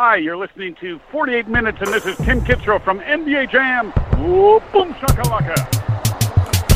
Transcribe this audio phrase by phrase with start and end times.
[0.00, 3.92] Hi, you're listening to 48 Minutes, and this is Tim Kitzrow from NBA Jam.
[4.16, 5.60] Whoa, boom shakalaka.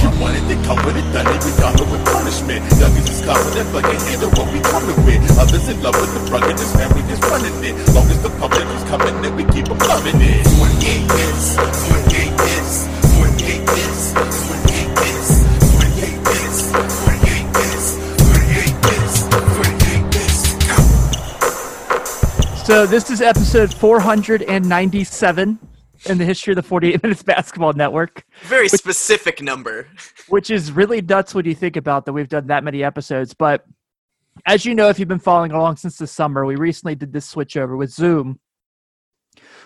[0.04, 2.60] You wanted to come with it, done it, we got it with punishment.
[2.76, 5.24] Youngest is confident, but can't handle what we coming with.
[5.40, 7.72] Others in love with the drug and this family just running it.
[7.96, 10.44] Long as the public is coming in, we keep them loving it.
[10.60, 12.84] 28 hits, 28 hits,
[13.24, 14.93] 28 hits, 28 hits,
[22.64, 25.58] So this is episode 497
[26.06, 29.86] in the history of the 48 Minutes Basketball Network, Very specific number.
[30.28, 33.34] which is really nuts when you think about that we've done that many episodes.
[33.34, 33.66] But
[34.46, 37.26] as you know, if you've been following along since the summer, we recently did this
[37.28, 38.40] switch over with Zoom,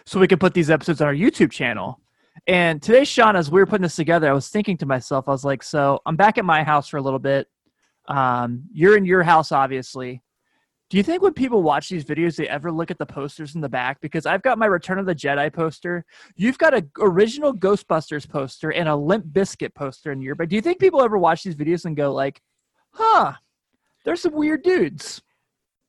[0.05, 2.01] so we could put these episodes on our YouTube channel.
[2.49, 5.31] And today, Sean, as we were putting this together, I was thinking to myself, I
[5.31, 7.47] was like, so I'm back at my house for a little bit.
[8.09, 10.21] Um, you're in your house, obviously.
[10.91, 13.61] Do you think when people watch these videos, they ever look at the posters in
[13.61, 14.01] the back?
[14.01, 16.05] Because I've got my Return of the Jedi poster.
[16.35, 20.35] You've got a original Ghostbusters poster and a Limp Bizkit poster in your.
[20.35, 22.41] But do you think people ever watch these videos and go like,
[22.93, 23.35] "Huh,
[24.05, 25.21] there's some weird dudes"?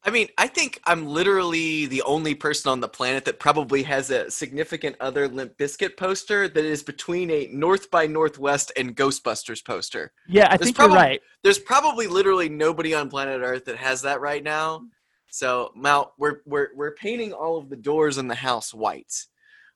[0.04, 4.10] I mean, I think I'm literally the only person on the planet that probably has
[4.12, 9.64] a significant other Limp Bizkit poster that is between a North by Northwest and Ghostbusters
[9.64, 10.14] poster.
[10.28, 11.22] Yeah, I There's think probably- you're right.
[11.44, 14.86] There's probably literally nobody on planet Earth that has that right now.
[15.32, 19.26] So, Mal, we're we're we're painting all of the doors in the house white.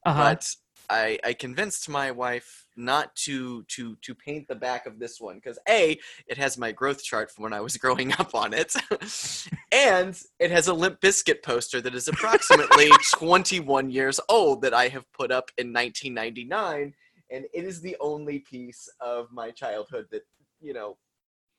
[0.05, 0.21] Uh-huh.
[0.33, 0.55] but
[0.89, 5.35] I, I convinced my wife not to to to paint the back of this one
[5.35, 8.75] because a it has my growth chart from when I was growing up on it,
[9.71, 14.88] and it has a Limp Bizkit poster that is approximately 21 years old that I
[14.88, 16.94] have put up in 1999,
[17.31, 20.25] and it is the only piece of my childhood that
[20.61, 20.97] you know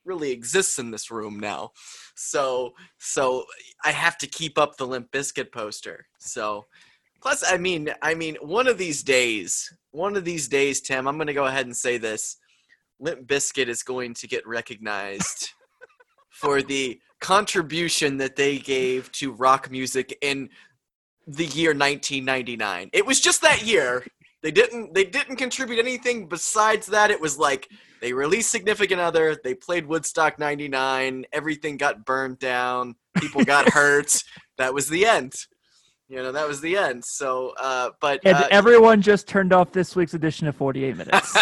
[0.04, 1.72] really exists in this room now.
[2.14, 3.44] So so
[3.84, 6.06] I have to keep up the Limp Bizkit poster.
[6.18, 6.66] So
[7.24, 11.16] Plus, I mean, I mean, one of these days, one of these days, Tim, I'm
[11.16, 12.36] going to go ahead and say this:
[13.00, 15.48] Limp Bizkit is going to get recognized
[16.28, 20.50] for the contribution that they gave to rock music in
[21.26, 22.90] the year 1999.
[22.92, 24.04] It was just that year.
[24.42, 24.92] They didn't.
[24.92, 27.10] They didn't contribute anything besides that.
[27.10, 27.70] It was like
[28.02, 29.34] they released Significant Other.
[29.42, 31.24] They played Woodstock '99.
[31.32, 32.96] Everything got burned down.
[33.16, 34.14] People got hurt.
[34.58, 35.32] That was the end.
[36.14, 37.04] You know, that was the end.
[37.04, 41.32] So, uh, but and uh, everyone just turned off this week's edition of 48 Minutes.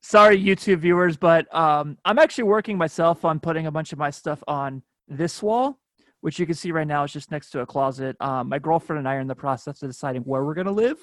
[0.00, 4.08] Sorry, YouTube viewers, but um, I'm actually working myself on putting a bunch of my
[4.08, 5.78] stuff on this wall,
[6.22, 8.16] which you can see right now is just next to a closet.
[8.20, 10.72] Um, my girlfriend and I are in the process of deciding where we're going to
[10.72, 10.96] live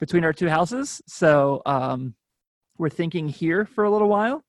[0.00, 1.00] between our two houses.
[1.06, 2.16] So um,
[2.78, 4.42] we're thinking here for a little while.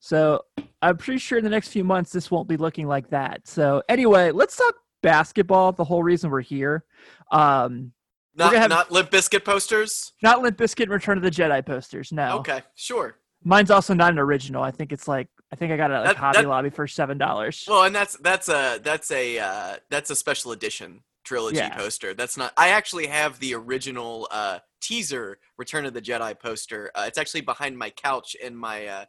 [0.00, 0.42] So
[0.82, 3.46] I'm pretty sure in the next few months this won't be looking like that.
[3.46, 5.72] So anyway, let's talk basketball.
[5.72, 6.84] The whole reason we're here.
[7.30, 7.92] Um,
[8.34, 10.12] not gonna have- not Limp Bizkit posters.
[10.22, 12.12] not Limp Bizkit and Return of the Jedi posters.
[12.12, 12.38] No.
[12.38, 13.18] Okay, sure.
[13.44, 14.62] Mine's also not an original.
[14.62, 16.70] I think it's like I think I got it at like That- Hobby that- Lobby
[16.70, 17.64] for seven dollars.
[17.68, 21.74] Well, and that's that's a that's a uh, that's a special edition trilogy Yeah.
[21.76, 22.14] poster.
[22.14, 22.52] That's not.
[22.56, 26.90] I actually have the original uh, teaser Return of the Jedi poster.
[26.94, 29.04] Uh, it's actually behind my couch in my uh,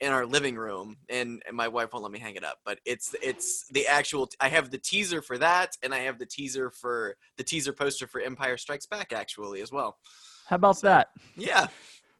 [0.00, 2.58] in our living room, and, and my wife won't let me hang it up.
[2.64, 4.28] But it's it's the actual.
[4.40, 8.06] I have the teaser for that, and I have the teaser for the teaser poster
[8.06, 9.98] for Empire Strikes Back actually as well.
[10.46, 11.08] How about so- that?
[11.36, 11.68] Yeah,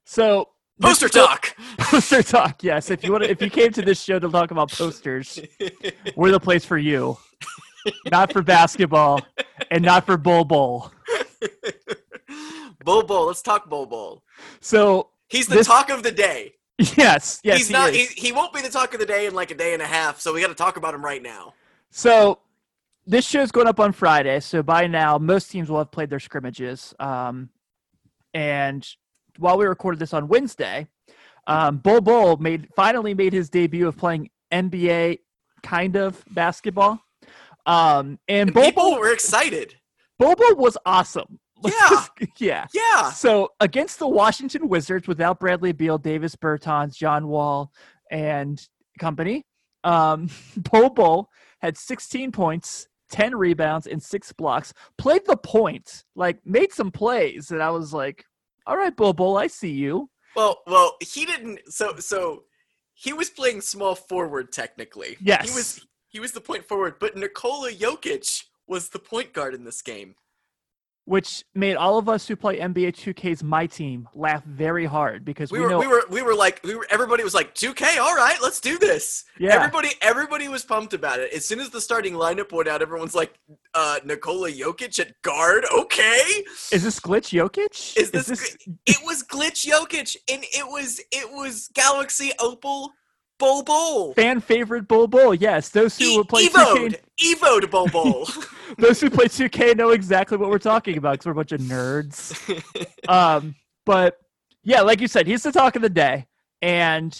[0.04, 1.54] So poster talk.
[1.78, 2.62] poster talk.
[2.62, 5.40] Yes, if you want, to, if you came to this show to talk about posters,
[6.16, 7.16] we're the place for you.
[8.10, 9.20] Not for basketball,
[9.70, 10.92] and not for Bol Bol.
[12.84, 13.26] Bol Bol.
[13.26, 14.22] Let's talk Bol Bol.
[14.60, 16.54] So He's the This- talk of the day.
[16.96, 17.90] Yes, yes, he's he not.
[17.90, 18.10] is.
[18.10, 19.86] He, he won't be the talk of the day in like a day and a
[19.86, 20.20] half.
[20.20, 21.54] So we got to talk about him right now.
[21.90, 22.38] So
[23.06, 24.40] this show's going up on Friday.
[24.40, 26.94] So by now, most teams will have played their scrimmages.
[26.98, 27.50] Um,
[28.32, 28.86] and
[29.38, 30.88] while we recorded this on Wednesday,
[31.46, 35.18] um, Bol Bol made finally made his debut of playing NBA
[35.62, 37.02] kind of basketball.
[37.66, 39.74] Um, and, And Bull people Bull, were excited.
[40.18, 41.38] Bol Bol was awesome.
[41.70, 42.06] Yeah.
[42.38, 42.66] yeah.
[42.72, 43.10] Yeah.
[43.10, 47.72] So against the Washington Wizards, without Bradley Beal, Davis Bertans, John Wall,
[48.10, 48.60] and
[48.98, 49.44] company,
[49.84, 51.28] um, Bol
[51.60, 54.72] had 16 points, 10 rebounds, and six blocks.
[54.98, 58.24] Played the point, like made some plays, and I was like,
[58.66, 61.60] "All right, Bol, I see you." Well, well, he didn't.
[61.66, 62.44] So, so
[62.94, 65.16] he was playing small forward technically.
[65.20, 65.50] Yes.
[65.50, 65.86] He was.
[66.08, 70.16] He was the point forward, but Nikola Jokic was the point guard in this game.
[71.10, 75.50] Which made all of us who play NBA 2K's My Team laugh very hard because
[75.50, 77.98] We, we, were know we were we were like we were everybody was like 2K,
[77.98, 79.24] all right, let's do this.
[79.36, 79.56] Yeah.
[79.56, 81.32] Everybody everybody was pumped about it.
[81.32, 83.34] As soon as the starting lineup went out, everyone's like,
[83.74, 86.44] uh Nikola Jokic at guard, okay.
[86.70, 87.96] is this glitch Jokic?
[87.96, 88.56] Is this,
[88.86, 92.92] it was glitch Jokic and it was it was Galaxy Opal
[93.40, 94.14] Bol Bol.
[94.14, 95.34] fan favorite Bol Bol?
[95.34, 98.28] Yes, those who E- play 2K, Evoed, Evoed Bol Bol.
[98.78, 101.60] those who play 2K know exactly what we're talking about because we're a bunch of
[101.62, 102.86] nerds.
[103.08, 104.16] um, but
[104.62, 106.26] yeah, like you said, he's the talk of the day,
[106.62, 107.18] and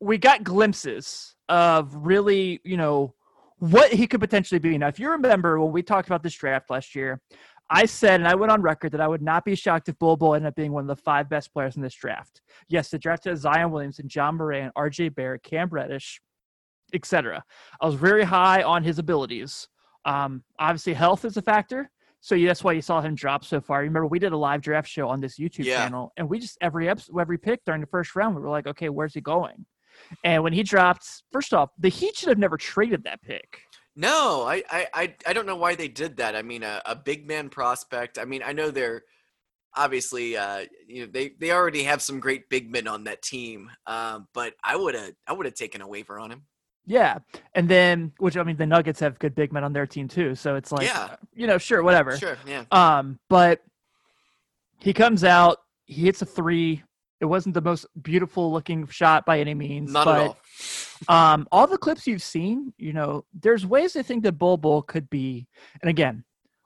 [0.00, 3.14] we got glimpses of really, you know,
[3.58, 4.76] what he could potentially be.
[4.76, 7.20] Now, if you remember when we talked about this draft last year,
[7.74, 10.16] I said, and I went on record that I would not be shocked if Bol
[10.16, 12.42] Bol ended up being one of the five best players in this draft.
[12.68, 15.08] Yes, the draft has Zion Williamson, Ja Morant, R.J.
[15.10, 16.20] Barrett, Cam Reddish,
[16.92, 17.42] etc.
[17.80, 19.68] I was very high on his abilities.
[20.04, 21.90] Um, obviously, health is a factor.
[22.20, 23.80] So yeah, that's why you saw him drop so far.
[23.80, 25.78] Remember, we did a live draft show on this YouTube Yeah.
[25.78, 28.66] channel, and we just every episode, every pick during the first round, we were like,
[28.66, 29.64] okay, where's he going?
[30.24, 33.62] And when he dropped, first off, the Heat should have never traded that pick.
[33.94, 36.34] No, I, I, I, I don't know why they did that.
[36.34, 38.18] I mean, a, a big man prospect.
[38.18, 39.02] I mean, I know they're
[39.76, 43.70] obviously, uh, you know, they, they already have some great big men on that team.
[43.86, 46.42] Um, but I would have, I would have taken a waiver on him.
[46.84, 47.18] Yeah,
[47.54, 50.34] and then which I mean, the Nuggets have good big men on their team too,
[50.34, 51.14] so it's like, Yeah.
[51.32, 52.18] you know, sure, whatever.
[52.18, 52.64] Sure, yeah.
[52.72, 53.62] Um, but
[54.80, 56.82] he comes out, he hits a three.
[57.22, 59.92] It wasn't the most beautiful looking shot by any means.
[59.92, 60.36] Not but, at
[61.08, 61.32] all.
[61.32, 64.82] Um, all the clips you've seen, you know, there's ways to think that Bol Bol
[64.82, 65.46] could be.
[65.80, 66.24] And again,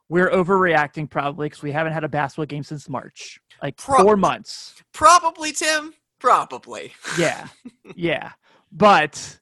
[0.09, 4.17] we're overreacting probably because we haven't had a basketball game since March, like Pro- four
[4.17, 4.73] months.
[4.93, 5.93] Probably Tim.
[6.19, 6.91] Probably.
[7.19, 7.49] Yeah,
[7.95, 8.31] yeah.
[8.71, 9.39] But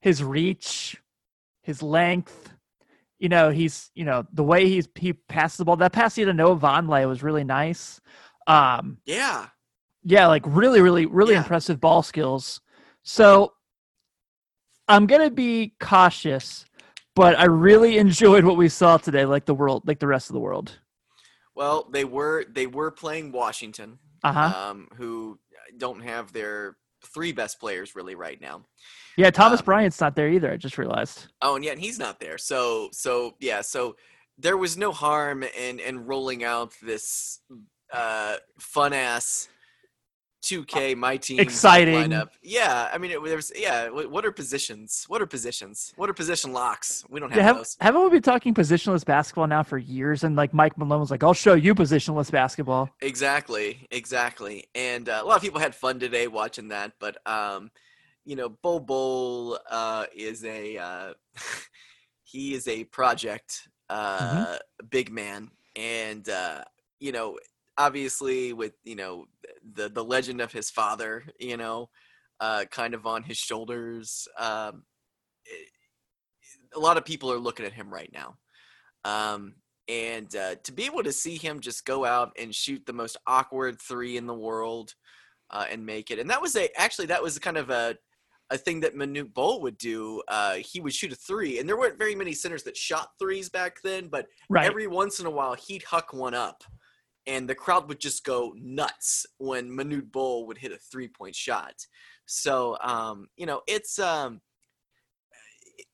[0.00, 0.96] his reach,
[1.64, 2.50] his length,
[3.18, 5.76] you know, he's you know the way he's he passes the ball.
[5.76, 8.00] That pass he had to Noah Vonleh was really nice.
[8.46, 9.48] Um, Yeah.
[10.06, 11.40] Yeah, like really, really, really Yeah.
[11.40, 12.60] impressive ball skills.
[13.02, 13.52] So
[14.88, 16.64] I'm gonna be cautious,
[17.14, 20.34] but I really enjoyed what we saw today, like the world, like the rest of
[20.34, 20.78] the world.
[21.54, 24.54] Well, they were they were playing Washington, Uh huh.
[24.54, 25.38] um, who
[25.76, 28.66] don't have their three best players really right now.
[29.16, 30.52] yeah, Thomas um, Bryant's not there either.
[30.52, 31.26] I just realized.
[31.42, 32.38] Oh, and yet he's not there.
[32.38, 33.96] So so yeah, so
[34.38, 37.40] there was no harm in in rolling out this
[37.92, 39.48] uh fun ass
[40.46, 41.94] 2K my team Exciting.
[41.94, 42.28] lineup.
[42.42, 45.04] Yeah, I mean it there's yeah, what, are positions?
[45.08, 45.92] What are positions?
[45.96, 47.04] What are position locks?
[47.08, 47.76] We don't have Yeah, have, those.
[47.80, 50.22] haven't we been talking positionless basketball now for years?
[50.22, 54.66] And like Mike Malone was like, "I'll show you positionless basketball." Exactly, exactly.
[54.74, 57.70] And uh, a lot of people had fun today watching that, but um,
[58.24, 61.12] you know, Bol Bol uh, is a uh,
[62.22, 64.58] he is a project uh,
[64.90, 66.62] big man, and uh,
[67.00, 67.38] you know,
[67.78, 69.26] obviously with you know
[69.74, 71.90] the the legend of his father, you know,
[72.40, 74.26] uh, kind of on his shoulders.
[74.38, 74.84] Um,
[75.44, 75.70] it-
[76.74, 78.36] a lot of people are looking at him right now.
[79.04, 79.56] Um,
[79.88, 83.16] and uh, to be able to see him just go out and shoot the most
[83.26, 84.94] awkward three in the world
[85.50, 87.96] uh, and make it and that was a actually that was kind of a
[88.50, 90.22] a thing that Manute Bol would do.
[90.28, 93.48] Uh, he would shoot a three, and there weren't very many centers that shot threes
[93.48, 94.06] back then.
[94.08, 94.66] But Right.
[94.66, 96.62] every once in a while, he'd huck one up,
[97.26, 101.74] and the crowd would just go nuts when Manute Bol would hit a three-point shot.
[102.26, 104.40] So, um, you know, it's um,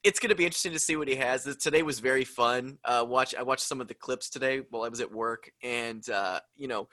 [0.04, 1.44] it's going to be interesting to see what he has.
[1.56, 2.78] Today was very fun.
[2.84, 6.08] Uh, watch I watched some of the clips today while I was at work, and
[6.10, 6.88] uh, you know,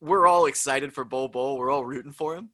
[0.00, 1.58] we're all excited for Bol Bol.
[1.58, 2.50] We're all rooting for him.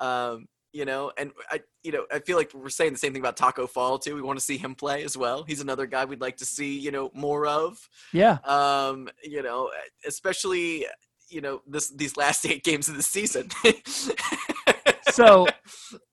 [0.00, 3.22] Um, you know, and I, you know, I feel like we're saying the same thing
[3.22, 4.14] about Tacko Fall too.
[4.14, 5.42] We want to see him play as well.
[5.44, 7.88] He's another guy we'd like to see, you know, more of.
[8.12, 9.70] Yeah, Um, you know,
[10.06, 10.86] especially,
[11.28, 13.48] you know, this these last eight games of the season.
[15.12, 15.46] so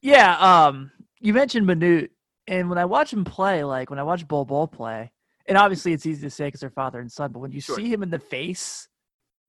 [0.01, 2.09] yeah, um, you mentioned Manute,
[2.47, 5.11] and when I watch him play, like when I watch Bol Bol play,
[5.47, 7.75] and obviously it's easy to say because they're father and son, but when you Sure.
[7.75, 8.87] see him in the face,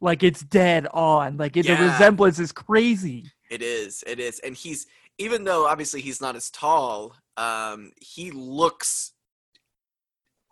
[0.00, 3.24] like it's dead on, like it, the resemblance is crazy.
[3.50, 4.02] It is.
[4.06, 4.38] It is.
[4.40, 4.86] And he's
[5.18, 9.12] even though obviously he's not as tall, um, he looks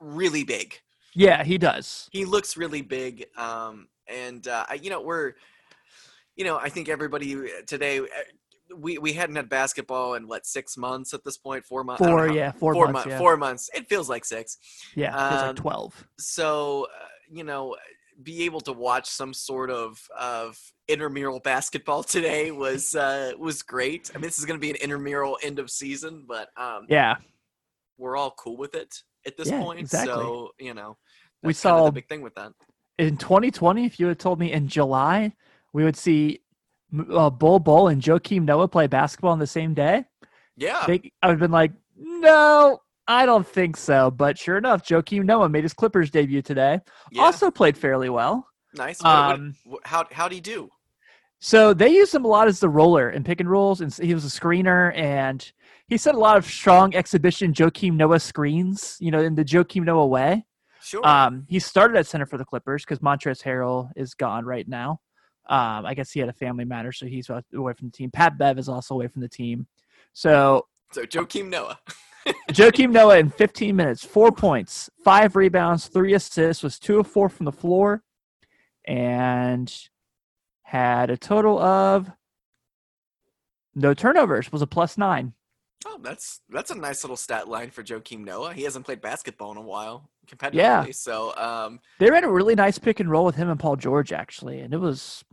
[0.01, 0.81] really big.
[1.15, 2.09] Yeah, he does.
[2.13, 3.27] He looks really big.
[3.37, 5.35] Um, and uh, you know we're,
[6.37, 7.99] you know, I think everybody uh, today.
[8.01, 8.05] uh,
[8.77, 12.31] We, we hadn't had basketball in what six months at this point four months Four,
[12.31, 13.07] yeah, four, four months.
[13.07, 14.57] mon- yeah, four months it feels like six
[14.97, 15.93] yeah, he's like um, twelve.
[16.19, 17.77] so uh, you know
[18.23, 24.11] be able to watch some sort of of intramural basketball today was uh was great
[24.15, 27.17] i mean this is going to be an intramural end of season but um Yeah,
[27.99, 28.95] we're all cool with it
[29.27, 30.13] at this Yeah, point exactly.
[30.13, 30.97] so you know
[31.43, 32.53] We saw- the big thing with that
[32.97, 35.33] in 2020, if you had told me in July
[35.73, 36.41] we would see
[37.11, 40.05] uh, Bol Bol and Joakim Noah play basketball on the same day,
[40.57, 40.87] Yeah.
[40.87, 44.11] they, I would have been like, no, I don't think so.
[44.11, 46.81] But sure enough, Joakim Noah made his Clippers debut today.
[47.11, 47.23] yeah.
[47.23, 48.47] Also played fairly well.
[48.77, 49.01] nice.
[49.03, 50.69] What- what- Um, what- how how'd he do?
[51.39, 54.15] So they used him a lot as the roller in pick and rolls, and he
[54.15, 55.53] was a screener, and
[55.87, 59.85] he set a lot of strong exhibition Joakim Noah screens, you know, in the Joakim
[59.85, 60.45] Noah way.
[60.81, 61.07] Sure.
[61.07, 65.01] Um, he started at center for the Clippers because Montrezl Harrell is gone right now.
[65.47, 68.11] Um, I guess he had a family matter, so he's away from the team.
[68.11, 69.67] Pat Bev is also away from the team.
[70.15, 71.79] So so Joakim Noah.
[72.49, 77.29] Joakim Noah in 15 minutes, four points, five rebounds, three assists, was two of four
[77.29, 78.03] from the floor,
[78.87, 79.73] and
[80.63, 82.11] had a total of
[83.75, 84.53] no turnovers.
[84.53, 85.35] Was a plus nine.
[85.87, 88.55] Oh, that's that's a nice little stat line for Joakim Noah.
[88.55, 90.55] He hasn't played basketball in a while competitively.
[90.55, 90.87] Yeah.
[90.93, 94.13] So um They ran a really nice pick and roll with him and Paul George
[94.13, 95.25] actually, and it was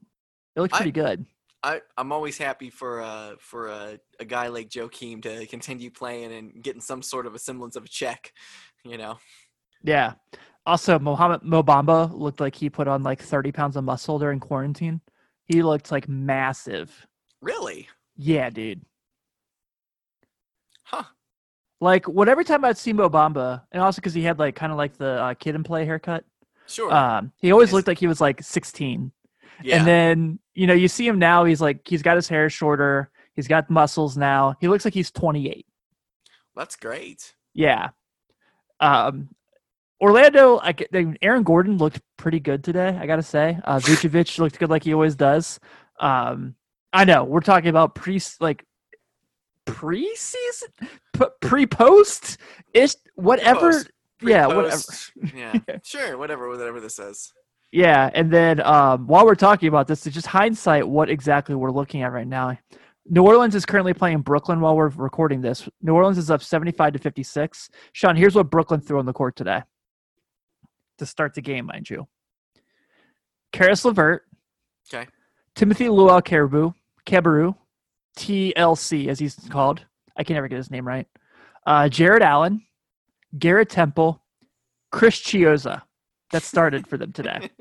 [0.56, 1.26] it looked I- pretty good.
[1.64, 6.34] I, I'm always happy for uh for a, a guy like Joakim to continue playing
[6.34, 8.34] and getting some sort of a semblance of a check,
[8.84, 9.20] you know.
[9.84, 10.14] Yeah.
[10.66, 15.02] Also, Mohamed Bamba looked like he put on like 30 pounds of muscle during quarantine.
[15.46, 17.08] He looked like massive.
[17.42, 17.90] Really?
[18.16, 18.82] Yeah, dude.
[20.84, 21.04] Huh.
[21.80, 24.72] Like, what every time I'd see Mo Bamba, and also because he had like kind
[24.72, 26.24] of like the uh, kid and play haircut,
[26.68, 26.94] Sure.
[26.94, 27.74] um, he always Nice.
[27.74, 29.12] looked like he was like 16.
[29.64, 29.78] Yeah.
[29.78, 33.10] And then, you know, you see him now, he's like, he's got his hair shorter,
[33.34, 34.56] he's got muscles now.
[34.60, 35.66] He looks like he's 28.
[36.56, 37.36] that's great.
[37.54, 37.90] Yeah.
[38.80, 39.30] Um,
[40.02, 40.90] Orlando, I, get-
[41.22, 42.98] Aaron Gordon looked pretty good today.
[43.00, 45.60] I gotta say, uh, Vucevic looked good like he always does.
[46.00, 46.56] Um,
[46.94, 48.66] I know we're talking about pre like
[49.68, 50.70] preseason,
[51.42, 52.38] pre post
[52.74, 53.72] ish, whatever.
[53.72, 53.92] Post.
[54.22, 54.82] Yeah, whatever.
[55.36, 55.54] Yeah.
[55.84, 57.32] sure, whatever whatever this says.
[57.72, 61.72] Yeah, and then um, while we're talking about this, to just hindsight what exactly we're
[61.72, 62.58] looking at right now.
[63.08, 65.68] New Orleans is currently playing Brooklyn while we're recording this.
[65.82, 67.70] New Orleans is up 75 to 56.
[67.94, 69.62] Sean, here's what Brooklyn threw on the court today
[71.02, 72.08] to start the game, mind you.
[73.52, 74.22] Caris LeVert.
[74.94, 75.08] Okay.
[75.56, 76.74] Timothy Luau Caribou,
[77.06, 77.56] Cabarou,
[78.18, 79.84] TLC as he's called.
[80.16, 81.08] I can never get his name right.
[81.66, 82.62] Uh, Jarrett Allen,
[83.38, 84.22] Garrett Temple,
[84.92, 85.82] Chris Chiozza.
[86.32, 87.50] That started for them today.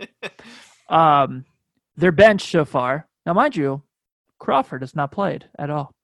[0.89, 1.45] Um,
[1.97, 3.07] their bench so far.
[3.25, 3.83] Now, mind you,
[4.41, 5.95] Crawford has not played at all.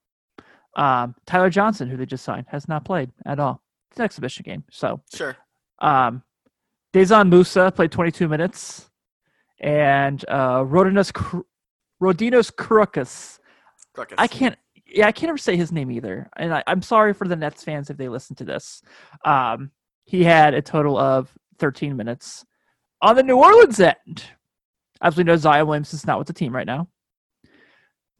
[0.76, 3.60] Um, Tyler Johnson, who they just signed, has not played at all.
[3.90, 4.62] It's an exhibition game.
[4.70, 5.36] So, Sure.
[5.80, 6.22] um,
[6.92, 8.88] Dezon Musa played 22 minutes,
[9.58, 11.40] and uh, Rodinos Kr-
[12.00, 13.40] Rodinos Krukas.
[14.18, 14.56] I can't.
[14.86, 17.64] Yeah, I can't ever say his name either, and I, I'm sorry for the Nets
[17.64, 18.82] fans if they listen to this.
[19.24, 19.72] Um,
[20.04, 22.44] he had a total of 13 minutes
[23.02, 24.24] on the New Orleans end.
[25.00, 26.88] As we know, Zion Williamson's not with the team right now.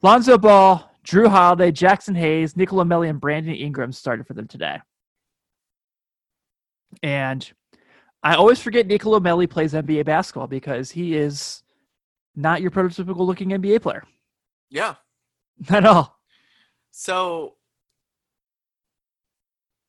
[0.03, 4.79] Lonzo Ball, Jrue Holiday, Jaxson Hayes, Nicola Melli, and Brandon Ingram started for them today.
[7.03, 7.51] And
[8.23, 11.63] I always forget Nicola Melli plays NBA basketball because he is
[12.35, 14.05] not your prototypical looking NBA player
[14.71, 14.97] Yeah.
[15.71, 16.19] at all.
[16.91, 17.55] So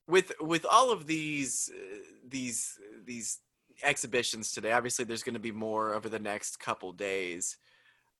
[0.07, 3.39] with with all of these uh, these these
[3.83, 7.57] exhibitions today, obviously there's going to be more over the next couple days.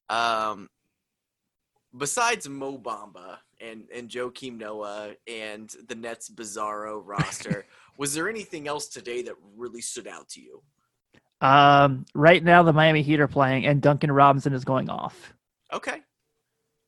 [0.10, 0.70] Um,
[1.96, 7.66] besides Mo Bamba and and Joakim Noah and the Nets bizarro roster,
[7.98, 10.62] was there anything else today that really stood out to you?
[11.40, 15.34] Um, right now, the Miami Heat are playing, and Duncan Robinson is going off.
[15.72, 16.02] Okay,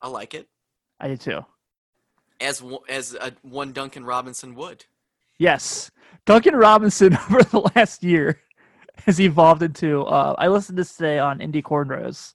[0.01, 0.47] I like it
[0.99, 1.45] I do too.
[2.41, 4.85] as as a, one Duncan Robinson would.
[5.37, 5.91] Yes,
[6.25, 8.41] Duncan Robinson over the last year
[9.05, 10.03] has evolved into.
[10.03, 12.33] Uh, I listened to this today on Indie Cornrows.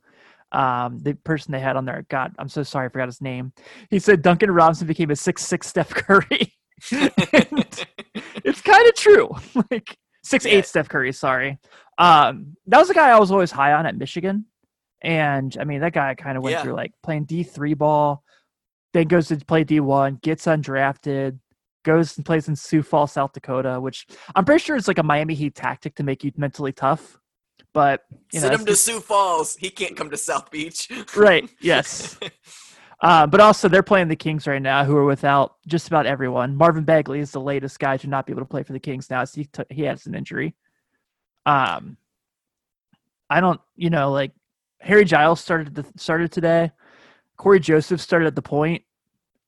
[0.52, 3.52] Um, the person they had on there, God, I'm so sorry, I forgot his name.
[3.90, 6.52] He said Duncan Robinson became a six six Steph Curry.
[8.44, 9.30] It's kind of true.
[9.70, 10.52] like six Yeah.
[10.58, 11.12] eight Steph Curry.
[11.12, 11.58] Sorry.
[11.98, 14.44] Um, that was a guy I was always high on at Michigan,
[15.00, 16.62] and I mean that guy kind of went Yeah.
[16.62, 18.22] through like playing D three ball,
[18.92, 21.38] then goes to play D one, gets undrafted,
[21.84, 25.02] goes and plays in Sioux Falls, South Dakota, which I'm pretty sure is like a
[25.02, 27.20] Miami Heat tactic to make you mentally tough.
[27.72, 29.56] But you know, Send him to Sioux Falls.
[29.56, 30.88] He can't come to South Beach.
[31.16, 31.48] right?
[31.60, 32.18] Yes.
[33.00, 36.56] Uh, but also, they're playing the Kings right now, who are without just about everyone.
[36.56, 39.10] Marvin Bagley is the latest guy to not be able to play for the Kings
[39.10, 39.24] now.
[39.24, 40.54] So he took he has an injury.
[41.44, 41.98] Um,
[43.28, 44.32] I don't, you know, like
[44.80, 46.70] Harry Giles started the, started today.
[47.36, 48.82] Cory Joseph started at the point.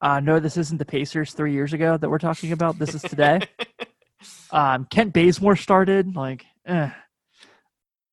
[0.00, 2.78] Uh, no, this isn't the Pacers three years ago that we're talking about.
[2.78, 3.40] This is today.
[4.50, 6.14] um, Kent Bazemore started.
[6.14, 6.90] Like, eh.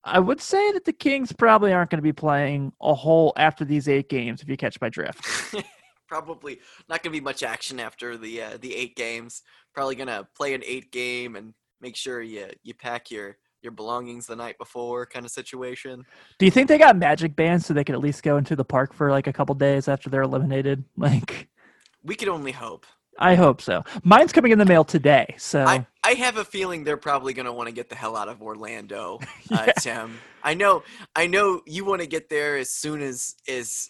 [0.05, 3.63] I would say that the Kings probably aren't going to be playing a whole after
[3.63, 4.41] these eight games.
[4.41, 5.23] If you catch my drift,
[6.07, 6.59] Probably
[6.89, 9.41] not gonna be much action after the uh, the eight games.
[9.73, 14.27] Probably gonna play an eight game and make sure you you pack your your belongings
[14.27, 16.03] the night before, kind of situation.
[16.37, 18.65] do you think they got magic bands so they could at least go into the
[18.65, 20.83] park for like a couple days after they're eliminated?
[20.97, 21.49] Like,
[22.03, 22.85] We could only hope.
[23.19, 23.83] I hope so.
[24.03, 27.45] Mine's coming in the mail today, so I, I have a feeling they're probably going
[27.45, 29.19] to want to get the hell out of Orlando,
[29.51, 29.73] uh, Yeah.
[29.79, 30.19] Tim.
[30.43, 30.83] I know,
[31.15, 33.89] I know you want to get there as soon as as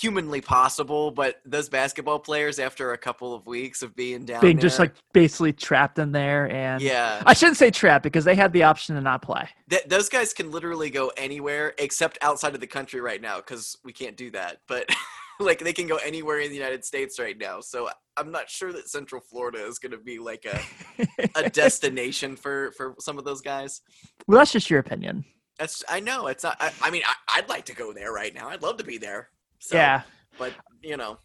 [0.00, 4.58] humanly possible, but those basketball players, after a couple of weeks of being down being
[4.58, 6.50] just like basically trapped in there.
[6.50, 9.48] And yeah, I shouldn't say trapped because they had the option to not play.
[9.70, 13.78] Th- those guys can literally go anywhere except outside of the country right now because
[13.84, 14.58] we can't do that.
[14.66, 14.88] But
[15.40, 17.60] like they can go anywhere in the United States right now.
[17.60, 22.36] So I'm not sure that Central Florida is going to be like a, a destination
[22.36, 23.80] for for some of those guys.
[24.26, 25.24] Well, that's just your opinion.
[25.58, 26.56] That's I know it's not.
[26.60, 28.48] I, I mean, I, I'd like to go there right now.
[28.48, 29.28] I'd love to be there.
[29.58, 30.02] So, yeah.
[30.38, 31.18] but you know,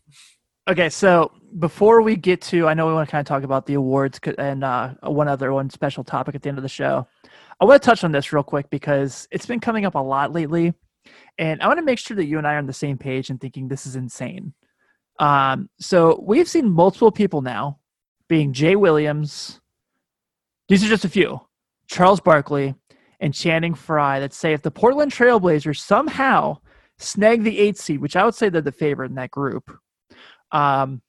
[0.70, 3.66] Okay, so before we get to, I know we want to kind of talk about
[3.66, 7.08] the awards and uh, one other one special topic at the end of the show.
[7.60, 10.32] I want to touch on this real quick because it's been coming up a lot
[10.32, 10.75] lately,
[11.38, 13.30] and I want to make sure that you and I are on the same page
[13.30, 14.54] and thinking this is insane.
[15.20, 17.80] Um, so we've seen multiple people now,
[18.28, 19.60] being Jay Williams.
[20.68, 21.42] These are just a few.
[21.88, 22.75] Charles Barkley
[23.20, 26.58] and Channing Frye that say if the Portland Trailblazers somehow
[26.98, 29.72] snag the eight seed, which I would say they're the favorite in that group,
[30.51, 31.01] um,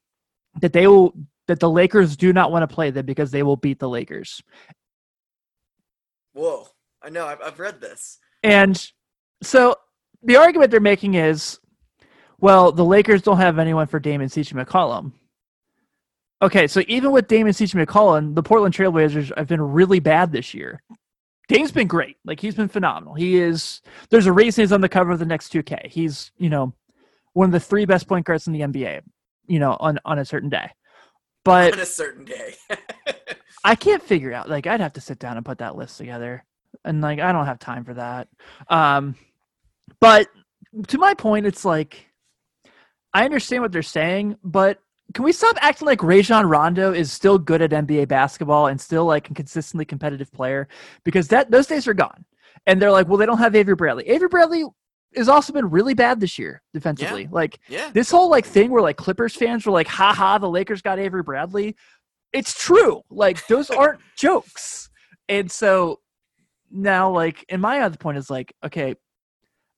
[0.61, 1.14] that they will
[1.47, 4.40] that the Lakers do not want to play them because they will beat the Lakers.
[6.33, 6.69] whoa!
[7.02, 8.19] I know I've, I've read this.
[8.42, 8.90] And
[9.42, 9.75] so
[10.22, 11.58] the argument they're making is,
[12.38, 14.54] well, the Lakers don't have anyone for Damon C.J.
[14.54, 15.12] McCollum.
[16.42, 17.78] Okay, so even with Damon C.J.
[17.78, 20.82] McCollum, the Portland Trailblazers have been really bad this year.
[21.48, 22.16] Dame's been great.
[22.24, 23.14] Like he's been phenomenal.
[23.14, 23.82] He is.
[24.08, 25.88] There's a reason he's on the cover of the next 2K.
[25.88, 26.72] He's you know
[27.32, 29.00] one of the three best point guards in the NBA.
[29.48, 30.70] You know on on a certain day.
[31.44, 32.54] But on a certain day.
[33.64, 34.48] I can't figure out.
[34.48, 36.44] Like, I'd have to sit down and put that list together,
[36.84, 38.28] and like, I don't have time for that.
[38.68, 39.16] Um,
[40.00, 40.28] but
[40.88, 42.07] to my point, it's like
[43.12, 44.79] I understand what they're saying, but
[45.14, 49.05] can we stop acting like Rajon Rondo is still good at NBA basketball and still
[49.05, 50.68] like a consistently competitive player?
[51.05, 52.24] Because that those days are gone.
[52.66, 54.09] And they're like, well, they don't have Avery Bradley.
[54.09, 54.64] Avery Bradley
[55.16, 57.29] has also been really bad this year defensively.
[57.31, 60.48] Like yeah, this whole like thing where like Clippers fans were like, "Ha ha, the
[60.48, 61.76] Lakers got Avery Bradley."
[62.33, 63.03] It's true.
[63.11, 64.88] Like those aren't jokes.
[65.29, 66.00] And so
[66.70, 68.94] now, like, and my other point is like, okay,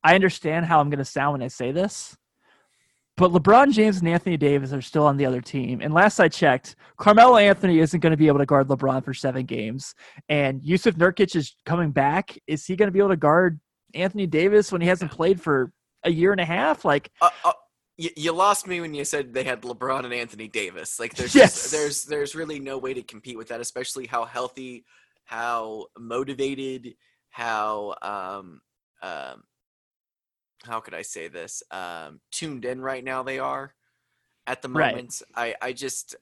[0.04, 2.16] I understand how I'm going to sound when I say this,
[3.16, 5.80] but LeBron James and Anthony Davis are still on the other team.
[5.80, 9.14] And last I checked, Carmelo Anthony isn't going to be able to guard LeBron for
[9.14, 9.94] seven games.
[10.28, 12.36] And Jusuf Nurkic is coming back.
[12.46, 13.60] Is he going to be able to guard
[13.94, 15.72] Anthony Davis when he hasn't played for
[16.04, 16.84] a year and a half?
[16.84, 17.52] Like, uh, uh,
[17.96, 20.98] you, you lost me when you said they had LeBron and Anthony Davis.
[20.98, 21.54] Like there's Yes.
[21.54, 24.84] just, there's there's really no way to compete with that, especially how healthy,
[25.24, 26.94] how motivated,
[27.30, 28.60] how um
[29.02, 29.42] um
[30.64, 31.62] how could I say this?
[31.70, 33.74] Um tuned in right now they are
[34.46, 34.94] at the Right.
[34.94, 35.22] moment.
[35.36, 36.16] I I just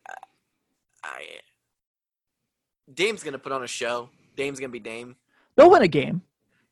[1.03, 1.25] I
[2.93, 4.11] Dame's gonna put on a show.
[4.37, 5.17] Dame's gonna be Dame.
[5.57, 6.23] they'll win a game.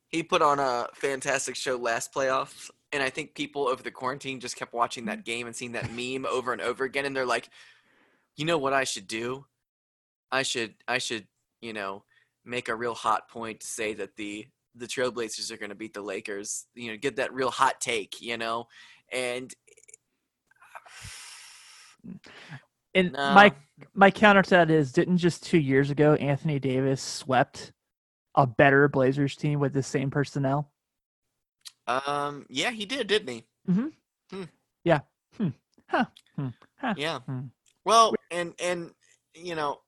[0.09, 4.40] He put on a fantastic show last playoffs, and I think people over the quarantine
[4.40, 7.26] just kept watching that game and seeing that meme over and over again, and they're
[7.26, 7.50] like,
[8.37, 9.44] you know what I should do?
[10.33, 11.26] I should I should
[11.61, 12.04] you know
[12.44, 15.94] make a real hot point to say that the the Trailblazers are going to beat
[15.94, 16.66] the Lakers.
[16.74, 18.20] You know, get that real hot take.
[18.20, 18.68] You know,
[19.12, 19.52] and
[22.94, 23.35] And No.
[23.35, 23.54] my
[23.94, 27.72] my counter to that is, didn't just two years ago Anthony Davis swept
[28.35, 30.70] a better Blazers team with the same personnel?
[31.87, 33.44] um, yeah, he did, didn't he?
[34.85, 35.00] Yeah.
[35.37, 35.48] Hmm.
[35.88, 36.04] Huh.
[36.37, 36.48] Hmm.
[36.76, 36.94] Huh.
[36.96, 37.20] Yeah.
[37.20, 37.46] Hmm.
[37.85, 38.92] Well, and and
[39.35, 39.81] you know,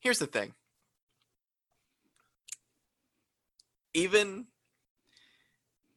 [0.00, 0.52] here's the thing.
[3.94, 4.46] Even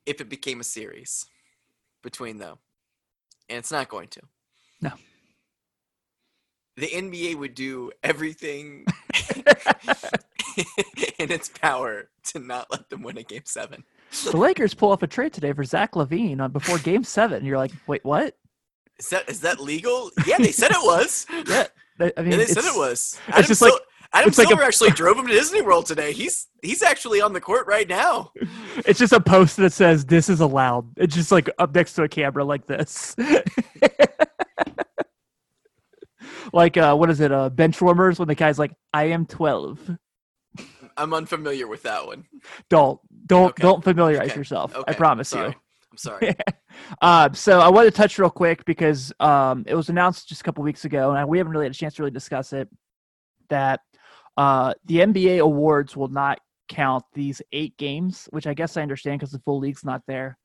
[0.05, 1.25] if it became a series
[2.03, 2.57] between them,
[3.49, 4.21] and it's not going to.
[4.81, 4.91] No.
[6.77, 8.85] The NBA would do everything
[11.19, 13.83] in its power to not let them win a game seven.
[14.25, 17.45] the Lakers pull off a trade today for Zach LaVine on before Game Seven.
[17.45, 18.37] You're like, wait, what?
[18.97, 20.11] Is that is that legal?
[20.25, 21.25] Yeah, they said it was.
[21.97, 23.17] Yeah, I mean, Yeah, they said it was.
[23.29, 23.81] it's just Sil- like-
[24.13, 26.11] Adam it's like a- Silver actually drove him to Disney World today.
[26.13, 28.31] He's he's actually on the court right now.
[28.85, 30.91] It's just a post that says this is allowed.
[30.97, 33.15] It's just like up next to a camera like this.
[36.53, 39.79] like uh what is it, uh bench warmers when the guy's like, I am twelve.
[40.97, 42.25] I'm unfamiliar with that one.
[42.69, 43.61] Don't don't Okay.
[43.61, 44.39] don't familiarize Okay.
[44.39, 44.75] yourself.
[44.75, 45.49] Okay, I promise sorry.
[45.49, 45.55] you.
[45.91, 46.35] I'm sorry.
[47.01, 50.43] Um, so I want to touch real quick because um, it was announced just a
[50.43, 52.67] couple weeks ago, and we haven't really had a chance to really discuss it.
[53.49, 53.79] That
[54.37, 59.19] uh, the NBA awards will not count these eight games, which I guess I understand
[59.19, 60.37] because the full league's not there.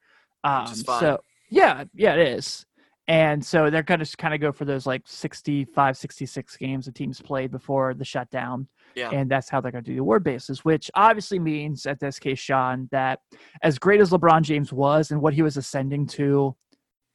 [0.44, 0.66] Um.
[1.00, 1.18] So
[1.50, 2.64] yeah, yeah, it is.
[3.08, 6.92] And so they're going to kind of go for those like 65, 66 games the
[6.92, 8.68] teams played before the shutdown.
[8.94, 9.10] Yeah.
[9.10, 12.20] And that's how they're going to do the award basis, which obviously means, at this
[12.20, 13.18] case, Sean, that
[13.62, 16.54] as great as LeBron James was and what he was ascending to,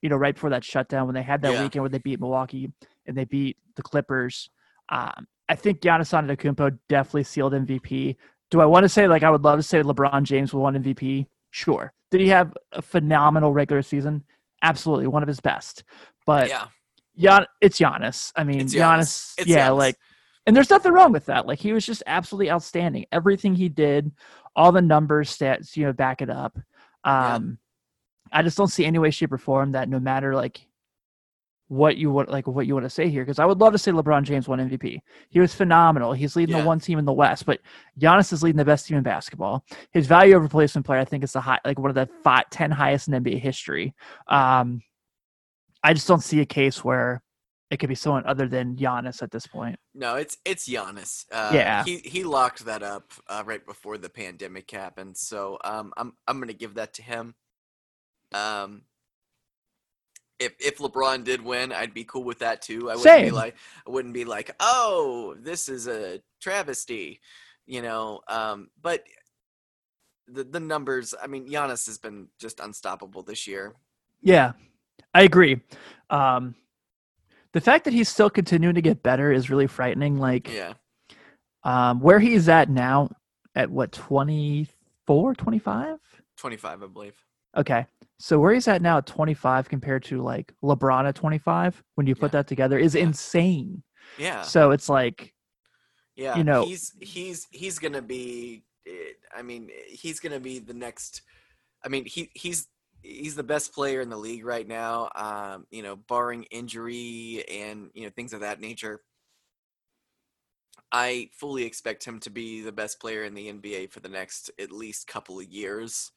[0.02, 1.64] you know, right before that shutdown, when they had that Yeah.
[1.64, 2.70] weekend where they beat Milwaukee
[3.06, 4.50] and they beat the Clippers,
[4.90, 8.16] um, I think Giannis Antetokounmpo definitely sealed MVP.
[8.52, 10.76] Do I want to say like I would love to say LeBron James will won
[10.82, 11.28] MVP?
[11.52, 11.94] Sure.
[12.12, 14.24] Did he have a phenomenal regular season?
[14.62, 15.84] Absolutely, one of his best.
[16.26, 16.68] But yeah.
[17.18, 18.32] Gian, it's Giannis.
[18.36, 19.00] I mean, It's Giannis.
[19.00, 19.34] Giannis.
[19.38, 19.78] It's yeah, Giannis.
[19.78, 19.96] like,
[20.46, 21.48] and there's nothing wrong with that.
[21.48, 23.06] Like, he was just absolutely outstanding.
[23.12, 24.12] Everything he did,
[24.56, 26.58] all the numbers, stats, you know, back it up.
[27.06, 27.36] Yeah.
[27.36, 27.58] Um,
[28.32, 30.68] I just don't see any way, shape, or form that no matter like
[31.68, 33.80] what you want, like what you want to say here, because I would love to
[33.80, 35.00] say LeBron James won MVP.
[35.30, 36.14] He was phenomenal.
[36.14, 36.62] He's leading Yeah.
[36.62, 37.60] the one team in the West, but
[38.00, 39.66] Giannis is leading the best team in basketball.
[39.92, 42.50] His value over replacement player, I think, is the high, like one of the five,
[42.52, 43.96] 10 highest in NBA history.
[44.28, 44.82] Um,
[45.84, 47.24] I just don't see a case where
[47.72, 49.76] it could be someone other than Giannis at this point.
[49.96, 51.26] No, it's it's Giannis.
[51.32, 51.84] Uh, Yeah.
[51.84, 55.18] he he locked that up uh, right before the pandemic happened.
[55.18, 57.34] So um, I'm I'm gonna give that to him.
[58.34, 58.84] Um,
[60.40, 62.90] if if LeBron did win, I'd be cool with that too.
[62.90, 63.56] I wouldn't be like
[63.88, 67.20] I wouldn't be like, oh, this is a travesty,
[67.66, 68.22] you know.
[68.28, 69.04] Um, but
[70.28, 73.76] the the numbers, I mean, Giannis has been just unstoppable this year.
[74.22, 74.54] Yeah,
[75.14, 75.62] I agree.
[76.10, 76.56] Um,
[77.54, 80.18] the fact that he's still continuing to get better is really frightening.
[80.18, 80.74] Like, Yeah,
[81.64, 83.10] um, where he's at now,
[83.56, 86.00] at what, 24, 25?
[86.38, 87.16] 25, I believe.
[87.58, 87.86] Okay.
[88.20, 92.16] So where he's at now at 25 compared to like LeBron at 25, when you
[92.16, 92.40] put Yeah.
[92.40, 93.04] that together, is Yeah.
[93.04, 93.84] insane.
[94.18, 94.42] Yeah.
[94.44, 95.34] So it's like,
[96.16, 98.64] Yeah, you know- he's he's he's gonna be.
[98.86, 101.22] eh, I mean, he's gonna be the next.
[101.84, 102.68] I mean, he he's
[103.02, 105.10] he's the best player in the league right now.
[105.16, 109.04] Um, you know, barring injury and you know things of that nature.
[110.92, 114.52] I fully expect him to be the best player in the NBA for the next
[114.60, 116.12] at least couple of years.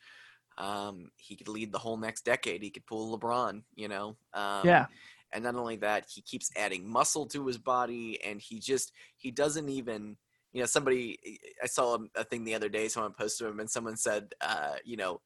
[0.58, 2.62] Um, he could lead the whole next decade.
[2.62, 3.62] He could pull LeBron.
[3.74, 4.16] You know.
[4.34, 4.86] Um, yeah,
[5.32, 9.30] and not only that he keeps adding muscle to his body and he just he
[9.30, 10.16] doesn't even
[10.52, 11.18] you know somebody
[11.62, 14.96] i saw a, thing the other day someone posted him and someone said uh you
[14.96, 15.20] know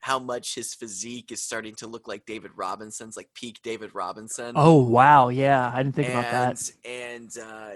[0.00, 4.52] how much his physique is starting to look like david robinson's like peak david robinson
[4.56, 6.70] Oh wow, yeah, I didn't think about that.
[6.84, 7.70] and and uh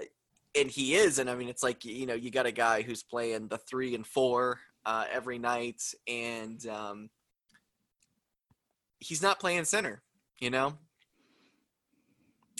[0.59, 3.03] and he is and i mean it's like you know you got a guy who's
[3.03, 7.09] playing the three and four uh every night and um
[8.99, 10.01] he's not playing center
[10.39, 10.77] you know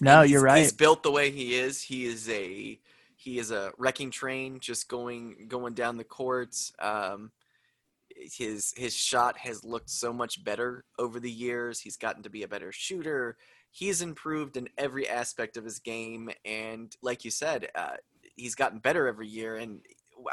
[0.01, 0.59] No, you're right.
[0.59, 1.81] He's built the way he is.
[1.83, 2.79] He is a
[3.15, 6.73] he is a wrecking train, just going going down the courts.
[6.79, 7.31] Um,
[8.09, 11.79] his his shot has looked so much better over the years.
[11.79, 13.37] He's gotten to be a better shooter.
[13.69, 17.97] He's improved in every aspect of his game, and like you said, uh,
[18.35, 19.55] he's gotten better every year.
[19.55, 19.81] And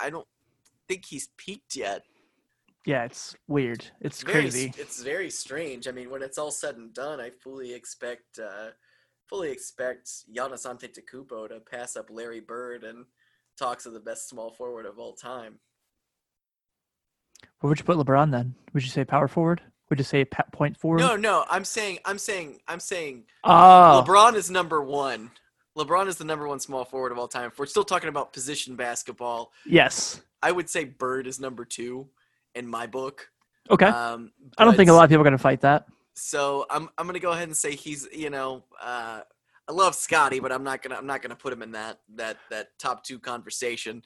[0.01, 0.27] I don't
[0.89, 2.03] think he's peaked yet.
[2.85, 3.85] Yeah, it's weird.
[4.01, 4.73] It's very, crazy.
[4.79, 5.87] It's very strange.
[5.87, 8.69] I mean, when it's all said and done, I fully expect, uh,
[9.27, 13.05] fully expect Giannis Antetokounmpo to pass up Larry Bird and
[13.59, 15.59] talks of the best small forward of all time.
[17.61, 18.55] Where would you put LeBron then?
[18.73, 19.61] Would you say power forward?
[19.91, 21.01] Would you say point forward?
[21.01, 25.31] No, no, I'm saying, I'm saying, I'm saying, Oh, LeBron is number one.
[25.79, 27.47] LeBron is the number one small forward of all time.
[27.47, 30.21] If we're still talking about position basketball, yes.
[30.43, 32.09] I would say Bird is number two
[32.55, 33.31] in my book.
[33.71, 33.87] Okay.
[33.87, 35.87] Um, I don't think a lot of people are going to fight that.
[36.15, 39.21] So I'm I'm gonna go ahead and say he's you know uh,
[39.69, 42.39] I love Scotty, but I'm not gonna I'm not gonna put him in that that
[42.51, 44.03] that top two conversation.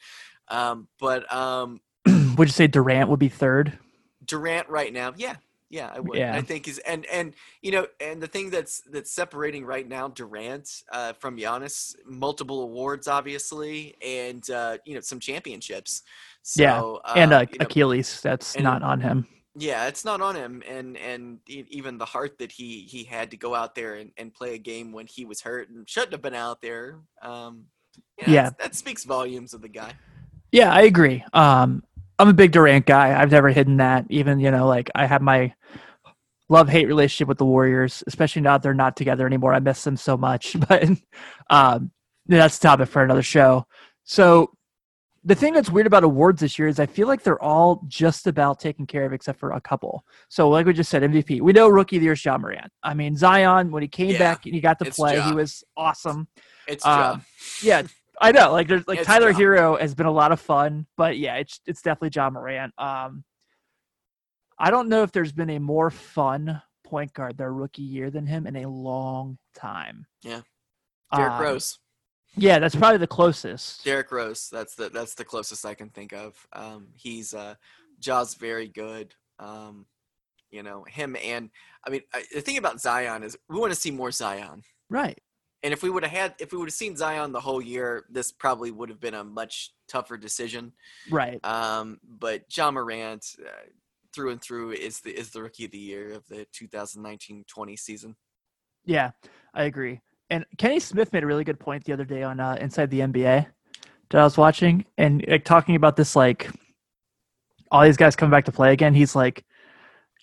[0.49, 1.81] Um, but um,
[2.37, 3.79] would you say Durant would be third?
[4.27, 5.37] Durant right now, yeah,
[5.73, 6.19] yeah, I would.
[6.19, 6.37] Yeah.
[6.37, 10.07] I think is and and you know and the thing that's that's separating right now
[10.09, 16.03] Durant uh, from Giannis, multiple awards obviously, and uh, you know some championships.
[16.43, 18.21] So, Yeah, and uh, uh, you know, Achilles.
[18.21, 19.27] That's and- not on him.
[19.55, 23.37] Yeah, it's not on him, and and even the heart that he he had to
[23.37, 26.23] go out there and, and play a game when he was hurt and shouldn't have
[26.23, 27.01] been out there.
[27.23, 27.65] Um,
[28.19, 28.51] you know, Yeah.
[28.59, 29.93] that speaks volumes of the guy.
[30.53, 31.23] Yeah, I agree.
[31.35, 31.83] Um,
[32.19, 33.21] I'm a big Durant guy.
[33.21, 34.07] I've never hidden that.
[34.11, 35.55] Even you know, like I have my
[36.49, 39.55] love hate relationship with the Warriors, especially now that they're not together anymore.
[39.55, 40.57] I miss them so much.
[40.69, 40.89] But
[41.51, 41.91] um,
[42.27, 43.67] that's a topic for another show.
[44.05, 44.53] So
[45.25, 48.27] the thing that's weird about awards this year is I feel like they're all just
[48.27, 50.05] about taken care of except for a couple.
[50.29, 51.41] So like we just said, MVP.
[51.41, 52.73] We know rookie of the year is Ja Morant.
[52.83, 55.63] I mean Zion when he came Yeah, back and he got to play, he was
[55.77, 56.29] awesome.
[56.67, 57.25] It's Um,
[57.63, 57.83] yeah,
[58.23, 58.53] I know.
[58.53, 59.39] Like there's like It's Tyler Ja.
[59.39, 62.73] Herro has been a lot of fun, but yeah, it's it's definitely Ja Morant.
[62.79, 63.25] Um,
[64.59, 68.27] I don't know if there's been a more fun point guard their rookie year than
[68.27, 70.07] him in a long time.
[70.23, 70.43] Yeah.
[71.15, 71.79] Derrick Um, Rose.
[72.37, 73.85] Yeah, that's probably the closest.
[73.85, 74.49] Derrick Rose.
[74.51, 76.35] That's the that's the closest I can think of.
[76.53, 77.57] Um, he's uh,
[77.99, 79.15] Jaws very good.
[79.39, 79.87] Um,
[80.51, 81.51] you know him and
[81.85, 84.63] I mean I, the thing about Zion is we want to see more Zion.
[84.91, 85.19] Right.
[85.63, 88.05] And if we would have had if we would have seen Zion the whole year,
[88.11, 90.73] this probably would have been a much tougher decision.
[91.11, 91.45] Right.
[91.45, 93.51] Um, but Ja Morant, uh,
[94.13, 98.17] through and through, is the is the rookie of the year of the 2019-20 season.
[98.85, 99.13] Yeah,
[99.55, 100.01] I agree.
[100.31, 103.01] And Kenny Smith made a really good point the other day on uh, Inside the
[103.01, 103.47] NBA
[104.11, 106.49] that I was watching, and like talking about this, like
[107.71, 108.95] all these guys coming back to play again.
[108.95, 109.45] He's like,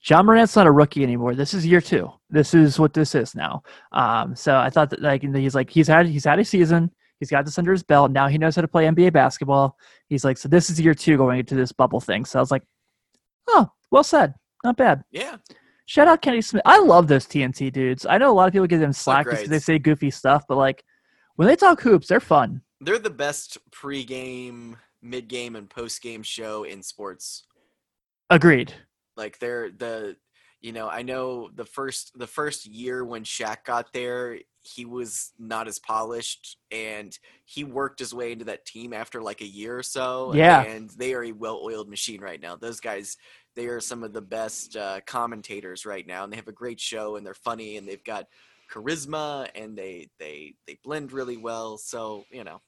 [0.05, 1.35] Ja Morant's not a rookie anymore.
[1.35, 2.11] This is year two.
[2.29, 3.63] This is what this is now.
[3.91, 6.91] Um, so I thought that like he's like he's had he's had a season.
[7.19, 8.11] He's got this under his belt.
[8.11, 9.77] Now he knows how to play NBA basketball.
[10.07, 12.23] He's like, so this is year two going into this bubble thing.
[12.23, 12.63] So I was like,
[13.47, 14.35] oh, well said.
[14.63, 15.03] Not bad.
[15.11, 15.37] Yeah,
[15.85, 16.61] Shout out Kenny Smith.
[16.65, 18.05] I love those TNT dudes.
[18.05, 20.55] I know a lot of people give them slack because they say goofy stuff, but
[20.55, 20.83] like
[21.35, 22.61] when they talk hoops, they're fun.
[22.79, 27.47] they're the best pre-game, mid-game, and post-game show in sports.
[28.29, 28.73] Agreed.
[29.19, 30.15] Like they're the,
[30.61, 35.33] you know, I know the first the first year when Shaq got there, he was
[35.37, 39.77] not as polished, and he worked his way into that team after like a year
[39.77, 40.33] or so.
[40.33, 40.61] Yeah.
[40.63, 42.55] and they are a well-oiled machine right now.
[42.55, 43.17] Those guys,
[43.55, 46.79] they are some of the best uh, commentators right now, and they have a great
[46.79, 48.25] show, and they're funny, and they've got
[48.71, 51.77] charisma, and they they they blend really well.
[51.77, 52.61] So you know,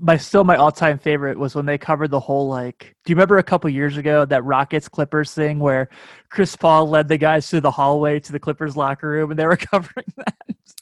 [0.00, 2.96] My still my all time favorite was when they covered the whole like.
[3.04, 5.88] Do you remember a couple years ago that Rockets Clippers thing where
[6.30, 9.46] Chris Paul led the guys through the hallway to the Clippers locker room and they
[9.46, 10.36] were covering that?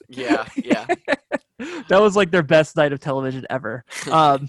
[0.08, 0.86] yeah, yeah.
[1.88, 3.84] that was like their best night of television ever.
[4.10, 4.48] Um,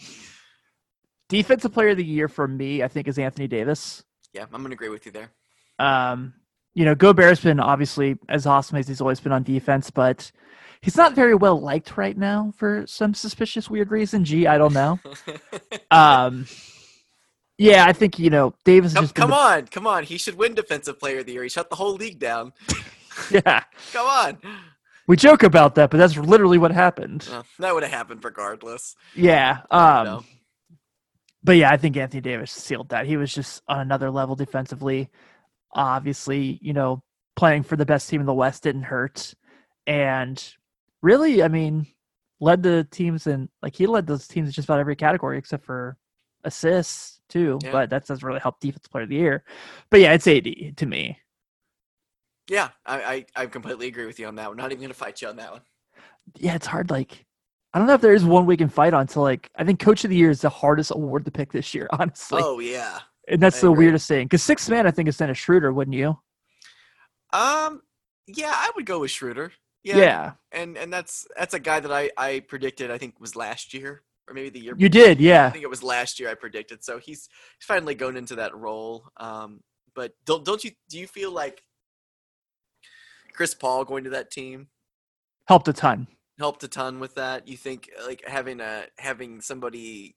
[1.30, 4.04] defensive player of the year for me, I think, is Anthony Davis.
[4.34, 5.32] Yeah, I'm gonna agree with you there.
[5.80, 6.34] Um,
[6.74, 10.32] you know, Gobert's been obviously as awesome as he's always been on defense, but
[10.84, 14.24] he's not very well liked right now for some suspicious weird reason.
[14.26, 15.00] Gee, I don't know.
[15.89, 16.46] Um,
[17.60, 18.93] yeah, I think you know Davis.
[18.93, 20.04] come just come the- on, come on.
[20.04, 21.43] He should win Defensive Player of the Year.
[21.43, 22.54] He shut the whole league down.
[23.30, 24.38] Yeah, Come on.
[25.08, 27.28] we joke about that, but that's literally what happened.
[27.32, 28.96] Uh, that would have happened regardless.
[29.15, 29.60] Yeah.
[29.69, 30.26] Um,
[31.43, 33.06] but yeah, I think Anthony Davis sealed that.
[33.06, 35.12] He was just on another level defensively.
[35.76, 37.04] Obviously, you know,
[37.36, 39.36] playing for the best team in the West didn't hurt.
[39.86, 40.43] And
[41.04, 41.86] really, I mean,
[42.39, 45.63] led the teams in like he led those teams in just about every category except
[45.66, 45.98] for
[46.44, 47.60] assists too.
[47.63, 47.72] Yeah.
[47.72, 49.44] But that doesn't really help defense player of the year.
[49.92, 51.20] But yeah, it's AD to me.
[52.50, 54.50] Yeah, I, I I completely agree with you on that.
[54.50, 55.62] We're not even gonna fight you on that one.
[56.38, 56.89] Yeah, it's hard.
[56.89, 57.26] Like,
[57.74, 59.08] I don't know if there is one we can fight on.
[59.08, 61.74] So like, I think Coach of the Year is the hardest award to pick this
[61.74, 62.42] year, honestly.
[62.44, 63.00] Oh yeah.
[63.30, 63.86] and that's I the agree.
[63.86, 64.26] weirdest thing.
[64.26, 66.18] Because sixth man, I think is Dennis Schroeder, wouldn't you?
[67.32, 67.82] Um.
[68.28, 69.52] Yeah, I would go with Schroeder.
[69.84, 69.98] Yeah.
[69.98, 70.32] yeah.
[70.52, 72.91] And and that's that's a guy that I I predicted.
[72.91, 74.76] I think was last year or maybe the year.
[74.78, 75.48] You did, yeah.
[75.48, 76.84] I think it was last year I predicted.
[76.84, 77.28] So he's
[77.60, 79.10] he's finally going into that role.
[79.17, 79.62] Um.
[79.96, 81.63] But don't don't you do you feel like
[83.34, 84.67] Chris Paul going to that team
[85.48, 86.08] Helped a ton.
[86.39, 87.48] helped a ton with that.
[87.48, 90.15] You think like having a having somebody,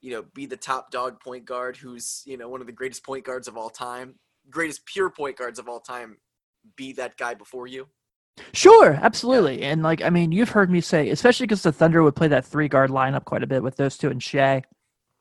[0.00, 3.04] you know, be the top dog point guard who's you know one of the greatest
[3.04, 4.16] point guards of all time,
[4.50, 6.18] greatest pure point guards of all time,
[6.76, 7.88] be that guy before you.
[8.52, 9.62] Sure, absolutely.
[9.62, 12.44] And like, I mean, you've heard me say, especially because the Thunder would play that
[12.44, 14.62] three guard lineup quite a bit with those two and Shai.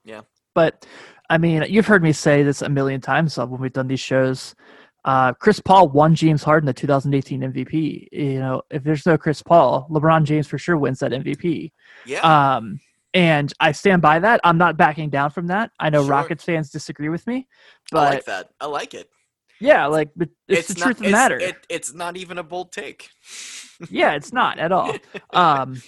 [0.03, 0.21] Yeah.
[0.53, 0.85] But
[1.29, 4.55] I mean, you've heard me say this a million times when we've done these shows.
[5.03, 8.07] Uh, Chris Paul won James Harden the 2018 MVP.
[8.11, 11.71] You know, if there's no Chris Paul, LeBron James for sure wins that MVP.
[12.05, 12.55] Yeah.
[12.55, 12.79] Um,
[13.13, 14.41] and I stand by that.
[14.43, 15.71] I'm not backing down from that.
[15.79, 16.11] I know Sure.
[16.11, 17.47] Rockets fans disagree with me,
[17.91, 18.49] but I like that.
[18.59, 19.09] I like it.
[19.59, 21.37] Yeah, like but it's, the not, truth of the it's- matter.
[21.39, 23.09] It, it's not even a bold take.
[23.89, 24.95] yeah, it's not at all.
[25.33, 25.81] Um,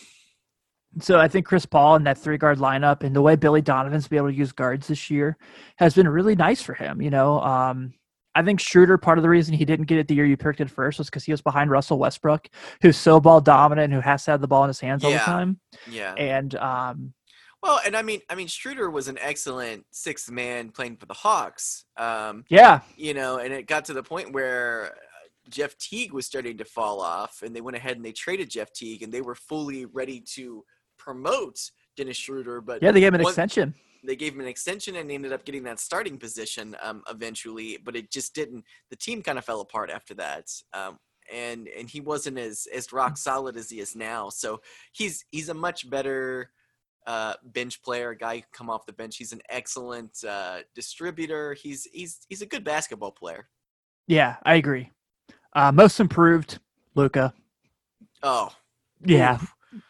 [1.00, 4.08] so I think Chris Paul and that three guard lineup and the way Billy Donovan's
[4.08, 5.38] been able to use guards this year
[5.78, 7.02] has been really nice for him.
[7.02, 7.94] You know, um,
[8.34, 10.60] I think Schroeder, part of the reason he didn't get it the year you picked
[10.62, 12.48] it first was because he was behind Russell Westbrook,
[12.82, 15.12] who's so ball dominant and who has to have the ball in his hands all
[15.12, 15.60] the time.
[15.90, 16.14] Yeah.
[16.14, 17.14] And um,
[17.64, 21.14] Well, and I mean, I mean, Schroeder was an excellent sixth man playing for the
[21.14, 21.86] Hawks.
[21.98, 26.26] Um, yeah, you know, and it got to the point where uh, Jeff Teague was
[26.26, 29.22] starting to fall off, and they went ahead and they traded Jeff Teague, and they
[29.22, 30.64] were fully ready to
[30.98, 31.60] promote
[31.96, 32.62] Dennis Schroeder.
[32.62, 33.74] But yeah, they gave him an One- extension.
[34.04, 37.78] they gave him an extension and he ended up getting that starting position um, eventually,
[37.84, 38.64] but it just didn't.
[38.92, 40.46] The team kind of fell apart after that.
[40.74, 41.00] Um,
[41.34, 44.30] and and he wasn't as as rock solid as he is now.
[44.30, 44.62] So
[44.94, 46.52] he's he's a much better
[47.08, 49.18] uh, bench player, a guy who can come off the bench.
[49.18, 51.54] He's an excellent uh, distributor.
[51.54, 53.48] He's he's he's a good basketball player.
[54.08, 54.92] Yeah, I agree.
[55.54, 56.60] Uh, most improved,
[56.96, 57.34] Luka.
[58.22, 58.50] Oh,
[59.06, 59.40] Yeah,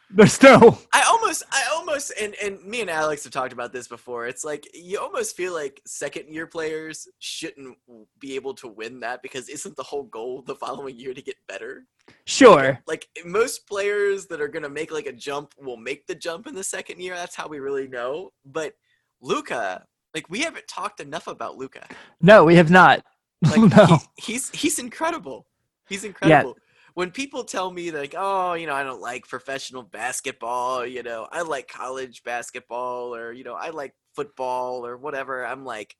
[0.09, 0.77] there's no.
[0.93, 4.27] I almost, I almost, and and me and Alex have talked about this before.
[4.27, 7.77] It's like you almost feel like second year players shouldn't
[8.19, 11.35] be able to win that because isn't the whole goal the following year to get
[11.47, 11.85] better?
[12.25, 12.79] Sure.
[12.87, 16.55] Like most players that are gonna make like a jump will make the jump in
[16.55, 17.15] the second year.
[17.15, 18.31] That's how we really know.
[18.45, 18.73] But
[19.21, 21.85] Luka, like we haven't talked enough about Luka.
[22.21, 23.03] No, we have not.
[23.43, 23.85] Like no.
[23.85, 25.45] he- he's he's incredible.
[25.87, 26.57] He's incredible.
[26.97, 31.27] When people tell me like, oh, you know, I don't like professional basketball, you know,
[31.31, 35.95] I like college basketball or you know, I like football or whatever, I'm like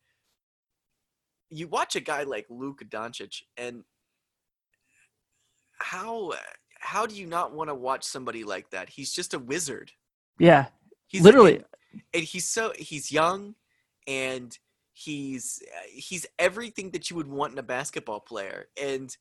[1.52, 3.84] you watch a guy like Luka Doncic and
[5.78, 6.34] how
[6.80, 8.90] how do you not want to watch somebody like that?
[8.90, 9.92] He's just a wizard.
[10.40, 10.66] Yeah,
[11.06, 11.64] He's literally.
[12.12, 13.54] and he's so he's young
[14.08, 14.58] and
[14.94, 19.16] he's he's everything that you would want in a basketball player and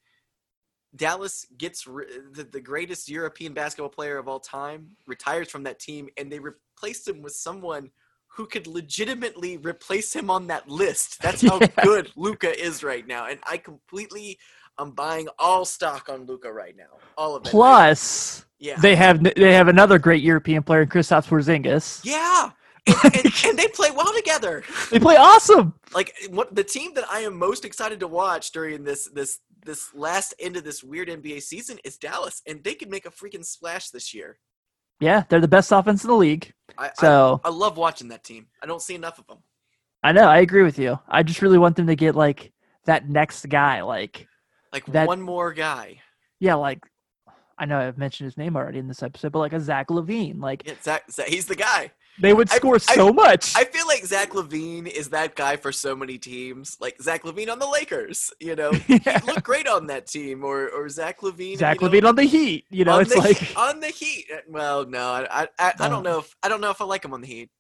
[0.97, 5.79] Dallas gets ri- the, the greatest European basketball player of all time retires from that
[5.79, 7.91] team and they replaced him with someone
[8.29, 11.23] who could legitimately replace him on that list.
[11.23, 11.69] That's how Yeah.
[11.83, 14.39] good Luka is right now and I completely
[14.79, 16.99] I'm buying all stock on Luka right now.
[17.17, 17.51] All of it.
[17.51, 18.77] Plus, yeah.
[18.79, 22.05] they have they have another great European player, Kristaps Porzingis.
[22.05, 22.51] yeah.
[22.87, 24.63] And, and, and they play well together.
[24.91, 25.75] They play awesome.
[25.95, 29.93] like what the team that I am most excited to watch during this this this
[29.95, 33.45] last end of this weird NBA season is Dallas, and they could make a freaking
[33.45, 34.39] splash this year.
[35.01, 36.55] Yeah, they're the best offense in the league.
[36.79, 38.47] I So I, I love watching that team.
[38.63, 39.39] I don't see enough of them.
[40.03, 40.99] I know I agree with you.
[41.09, 42.53] I just really want them to get like
[42.87, 43.83] that next guy.
[43.83, 44.27] Like,
[44.73, 46.01] Like That- one more guy.
[46.41, 46.81] yeah, like
[47.59, 50.41] I know I've mentioned his name already in this episode, but like a Zach LaVine.
[50.41, 51.91] Like Yeah, Zach, Zach, he's the guy.
[52.19, 53.55] They would score I- so much.
[53.57, 56.77] I feel like Zach LaVine is that guy for so many teams.
[56.81, 58.99] Like Zach LaVine on the Lakers, you know, Yeah.
[59.21, 61.59] he'd look great on that team, or or Zach LaVine.
[61.59, 62.65] Zach you know, LaVine on the Heat.
[62.71, 64.27] You know, it's the, like on the Heat.
[64.49, 67.05] Well, no, I I, I, I don't know if I don't know if I like
[67.05, 67.51] him on the Heat.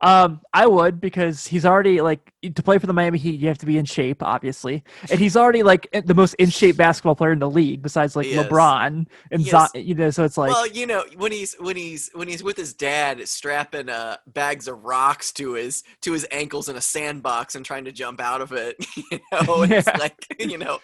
[0.00, 3.58] Um, I would because he's already like to play for the Miami Heat, you have
[3.58, 7.32] to be in shape, obviously, and he's already like the most in shape basketball player
[7.32, 8.26] in the league, besides like.
[8.26, 9.70] LeBron and Zion.
[9.74, 12.56] You know, so it's like well, you know, when he's when he's when he's with
[12.56, 17.54] his dad, strapping uh, bags of rocks to his to his ankles in a sandbox
[17.54, 18.76] and trying to jump out of it.
[19.10, 20.78] You know, it's like you know,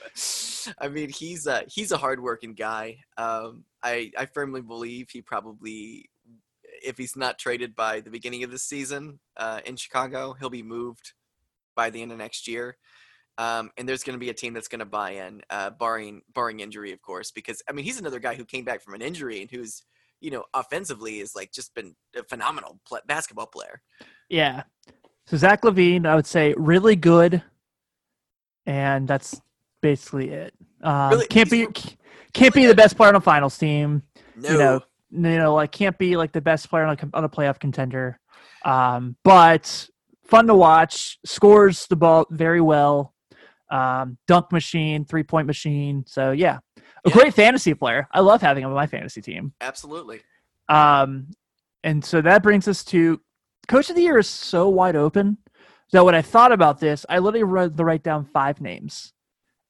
[0.78, 2.98] I mean, he's a he's a hardworking guy.
[3.16, 6.08] Um, I I firmly believe he probably,
[6.84, 10.62] if he's not traded by the beginning of the season uh, in Chicago, he'll be
[10.62, 11.12] moved
[11.74, 12.76] by the end of next year.
[13.38, 16.20] Um, and there's going to be a team that's going to buy in, uh, barring
[16.34, 19.00] barring injury, of course, because I mean he's another guy who came back from an
[19.02, 19.82] injury and who's
[20.20, 23.80] you know offensively is like just been a phenomenal basketball player.
[24.28, 24.64] yeah.
[25.26, 27.42] So Zach LaVine, I would say, really good,
[28.66, 29.40] and that's
[29.80, 30.52] basically it.
[30.82, 31.66] Um, Really- can't be
[32.34, 34.02] can't be the best player on a finals team.
[34.36, 34.80] No, You know,
[35.12, 38.18] you know, like can't be like the best player on a, on a playoff contender.
[38.64, 39.88] Um, but
[40.24, 41.18] fun to watch.
[41.26, 43.14] Scores the ball very well.
[43.70, 46.04] Um, dunk machine, three point machine.
[46.06, 47.12] So yeah, a Yeah.
[47.14, 48.06] great fantasy player.
[48.12, 49.52] I love having him on my fantasy team.
[49.60, 50.20] absolutely.
[50.68, 51.28] Um,
[51.84, 53.20] and so that brings us to
[53.68, 55.38] coach of the year is so wide open
[55.92, 59.12] that when I thought about this, I literally wrote the write down five names,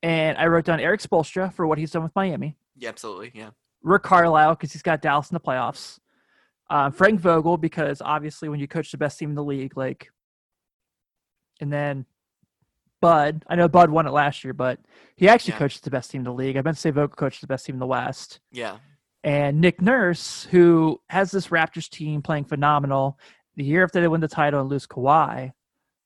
[0.03, 2.57] and I wrote down Erik Spoelstra for what he's done with Miami.
[2.77, 3.33] Yeah, absolutely.
[3.35, 3.51] Yeah,
[3.83, 5.99] Rick Carlisle because he's got Dallas in the playoffs.
[6.71, 10.11] Uh, Frank Vogel because obviously when you coach the best team in the league, like,
[11.61, 12.07] and then
[13.01, 13.45] Bud.
[13.49, 14.79] I know Bud won it last year, but
[15.17, 15.59] he actually Yeah.
[15.59, 16.57] coached the best team in the league.
[16.57, 18.41] I meant to say Vogel coached the best team in the West.
[18.53, 18.79] yeah,
[19.25, 23.19] And Nick Nurse, who has this Raptors team playing phenomenal
[23.57, 25.53] the year after they win the title and lose Kawhi.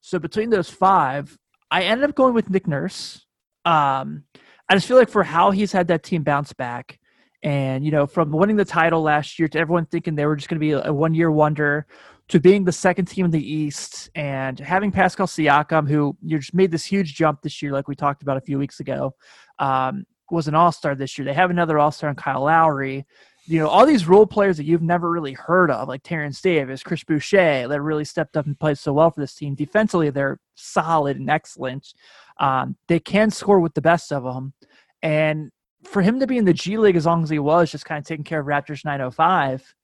[0.00, 1.38] So between those five,
[1.70, 3.26] I ended up going with Nick Nurse.
[3.64, 4.24] Um,
[4.68, 6.98] I just feel like for how he's had that team bounce back,
[7.46, 10.48] and you know, from winning the title last year to everyone thinking they were just
[10.48, 11.86] going to be a one year wonder,
[12.26, 16.54] to being the second team in the East, and having Pascal Siakam, who you just
[16.54, 19.14] made this huge jump this year, like we talked about a few weeks ago,
[19.60, 21.24] um, was an All Star this year.
[21.24, 23.06] They have another All Star in Kyle Lowry.
[23.44, 26.82] You know, all these role players that you've never really heard of, like Terence Davis,
[26.82, 29.54] Chris Boucher, that really stepped up and played so well for this team.
[29.54, 31.94] Defensively, they're solid and excellent.
[32.38, 34.52] Um, they can score with the best of them.
[35.00, 35.52] And
[35.86, 37.98] for him to be in the G League as long as he was, just kind
[37.98, 39.74] of taking care of Raptors 905,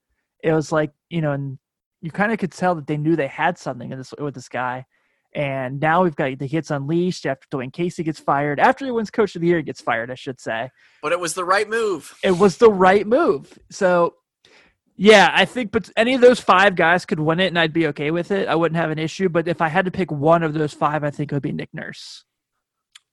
[0.43, 1.59] it was like, you know, and
[2.01, 4.49] you kind of could tell that they knew they had something in this with this
[4.49, 4.85] guy.
[5.35, 8.61] And now we've got the hits unleashed after Dwane Casey gets fired.
[8.61, 10.69] After he wins Coach of the Year, he gets fired, I should say.
[11.01, 12.15] But it was the right move.
[12.23, 13.59] It was the right move.
[13.71, 14.17] So,
[14.95, 17.87] yeah, I think, but any of those five guys could win it, and I'd be
[17.89, 18.47] okay with it.
[18.47, 19.31] I wouldn't have an issue.
[19.31, 21.53] But if I had to pick one of those five, I think it would be
[21.53, 22.25] Nick Nurse.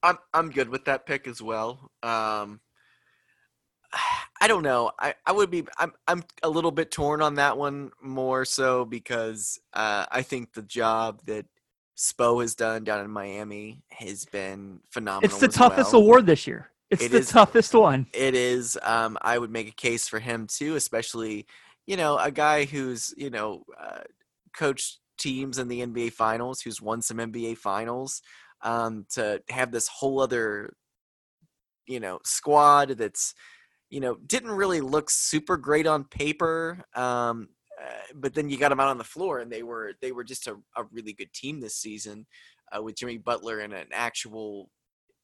[0.03, 1.91] I'm I'm good with that pick as well.
[2.03, 2.59] Um,
[4.41, 4.91] I don't know.
[4.97, 5.65] I, I would be.
[5.77, 10.53] I'm I'm a little bit torn on that one more so because uh, I think
[10.53, 11.45] the job that
[11.97, 15.25] Spo has done down in Miami has been phenomenal.
[15.25, 16.01] It's the toughest well.
[16.01, 16.69] award this year.
[16.89, 18.07] It's It the is- toughest one.
[18.13, 18.77] It is.
[18.81, 21.45] Um, I would make a case for him too, especially
[21.85, 24.01] you know a guy who's you know uh,
[24.55, 28.21] coached teams in the NBA Finals, who's won some NBA Finals.
[28.61, 30.73] Um, to have this whole other
[31.87, 33.33] you know squad that's
[33.89, 36.83] you know didn't really look super great on paper.
[36.95, 37.49] Um,
[37.81, 40.23] uh, but then you got them out on the floor, and they were they were
[40.23, 42.25] just a, a really good team this season
[42.75, 44.69] uh, with Jimmy Butler in an actual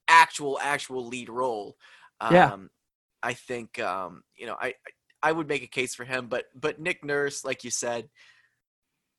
[0.07, 1.75] actual actual lead role.
[2.21, 2.57] Um, Yeah.
[3.23, 4.75] I think um, you know I
[5.21, 8.09] I would make a case for him, but but Nick Nurse, like you said,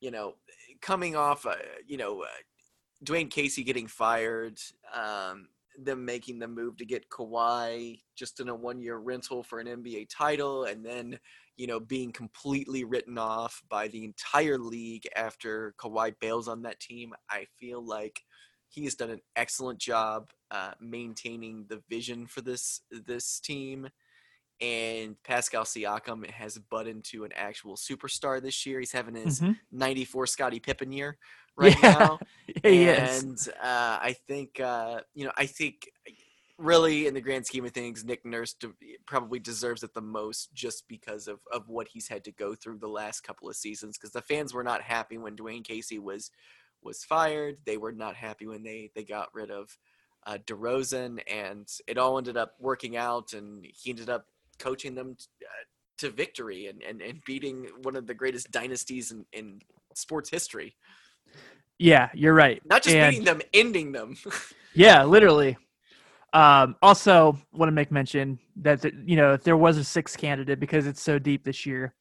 [0.01, 0.35] you know,
[0.81, 2.27] coming off, uh, you know, uh,
[3.05, 4.59] Dwane Casey getting fired,
[4.95, 9.67] um, them making the move to get Kawhi just in a one-year rental for an
[9.69, 11.19] NBA title, and then
[11.57, 16.81] you know being completely written off by the entire league after Kawhi bails on that
[16.81, 17.15] team.
[17.31, 18.23] I feel like
[18.69, 23.89] he has done an excellent job uh, maintaining the vision for this this team.
[24.61, 28.81] And Pascal Siakam has butt into an actual superstar this year.
[28.81, 29.61] He's having his Mhm.
[29.71, 31.19] 94 Scottie Pippen year
[31.57, 32.21] right Yeah, now
[32.65, 35.91] and uh, I think uh, you know, I think
[36.59, 38.73] really in the grand scheme of things, Nick Nurse de-
[39.07, 42.79] probably deserves it the most just because of of what he's had to go through
[42.79, 43.99] the last couple of seasons.
[43.99, 46.31] Because the fans were not happy when Dwane Casey was
[46.83, 47.59] was fired.
[47.65, 49.77] They were not happy when they they got rid of
[50.27, 54.27] uh, DeRozan, and it all ended up working out, and he ended up
[54.59, 55.65] coaching them t- uh,
[55.99, 59.61] to victory and, and and beating one of the greatest dynasties in, in
[59.95, 60.77] sports history.
[61.79, 62.63] Yeah, you're right.
[62.65, 64.17] Not just And- beating them, ending them.
[64.79, 65.57] Yeah, literally.
[66.35, 70.19] Um, also, want to make mention that th- you know if there was a sixth
[70.19, 71.95] candidate because it's so deep this year,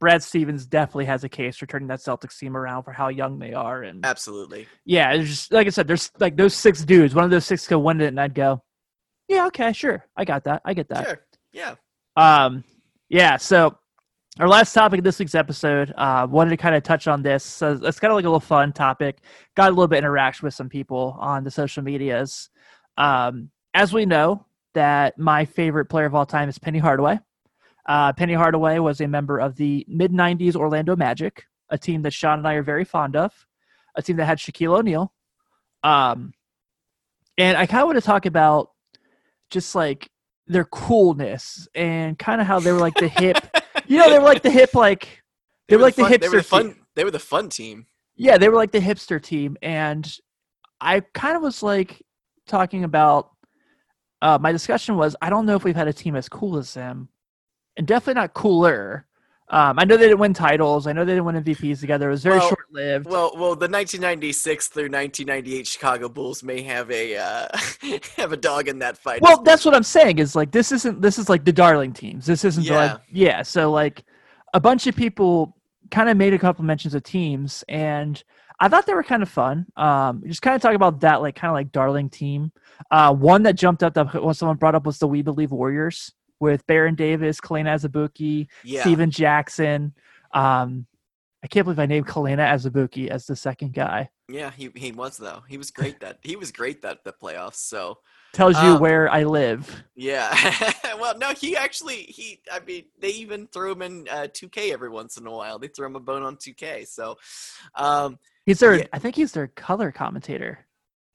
[0.00, 3.38] Brad Stevens definitely has a case for turning that Celtics team around for how young
[3.38, 4.66] they are, and Absolutely.
[4.84, 7.14] yeah, it's just like I said, there's like those six dudes.
[7.14, 8.60] One of those six could win it, and I'd go,
[9.28, 11.04] yeah, okay, sure, I got that, I get that.
[11.06, 11.20] Sure.
[11.52, 11.74] Yeah.
[12.16, 12.64] Um,
[13.08, 13.36] yeah.
[13.36, 13.78] So
[14.38, 17.42] our last topic of this week's episode, uh, wanted to kind of touch on this.
[17.42, 19.18] So it's kind of like a little fun topic.
[19.54, 22.50] Got a little bit interaction with some people on the social medias.
[22.98, 27.18] Um, as we know, that my favorite player of all time is Penny Hardaway.
[27.86, 32.12] Uh, Penny Hardaway was a member of the mid '90s Orlando Magic, a team that
[32.12, 33.32] Sean and I are very fond of,
[33.94, 35.14] a team that had Shaquille O'Neal.
[35.82, 36.34] Um,
[37.38, 38.70] and I kind of want to talk about
[39.50, 40.10] just like
[40.46, 43.38] their coolness and kind of how they were like the hip.
[43.88, 45.22] you know, they were like the hip, like
[45.68, 46.20] they, were like the, fun, hipster.
[46.20, 46.62] They were the fun.
[46.62, 46.86] team.
[46.94, 47.86] They were the fun team.
[48.16, 50.10] Yeah, they were like the hipster team, and
[50.80, 52.02] I kind of was like
[52.46, 53.30] talking about.
[54.22, 56.72] Uh, my discussion was I don't know if we've had a team as cool as
[56.72, 57.10] them,
[57.76, 59.06] and definitely not cooler.
[59.48, 60.88] Um, I know they didn't win titles.
[60.88, 62.08] I know they didn't win MVPs together.
[62.08, 63.06] It was very Well- short lived.
[63.06, 67.48] Well, well, the 1996 through 1998 Chicago Bulls may have a uh,
[68.16, 69.22] have a dog in that fight.
[69.22, 72.26] Well, that's what I'm saying is like this isn't this is like the darling teams.
[72.26, 73.42] This isn't the, like yeah.
[73.42, 74.04] So like
[74.52, 75.56] a bunch of people
[75.92, 78.22] kind of made a couple mentions of teams, and
[78.58, 79.66] I thought they were kind of fun.
[79.76, 82.50] Um, just kind of talk about that like kind of like darling team.
[82.90, 86.66] Uh, one that jumped up that someone brought up was the We Believe Warriors with
[86.66, 88.82] Baron Davis, Kelenna Azubuike, yeah.
[88.82, 89.94] Stephen Jackson.
[90.32, 90.86] Um,
[91.42, 94.10] I can't believe I named Kelenna Azubuike as the second guy.
[94.28, 95.42] Yeah, he he was though.
[95.48, 97.56] He was great that he was great that the playoffs.
[97.56, 97.98] So
[98.32, 99.84] Tells you Um, where I live.
[99.94, 100.34] yeah.
[101.00, 102.40] well, no, he actually he.
[102.52, 105.58] I mean, they even threw him in uh, 2K every once in a while.
[105.58, 106.86] They threw him a bone on 2K.
[106.88, 107.16] So,
[107.76, 108.86] um, He's their, Yeah.
[108.92, 110.66] I think he's their color commentator.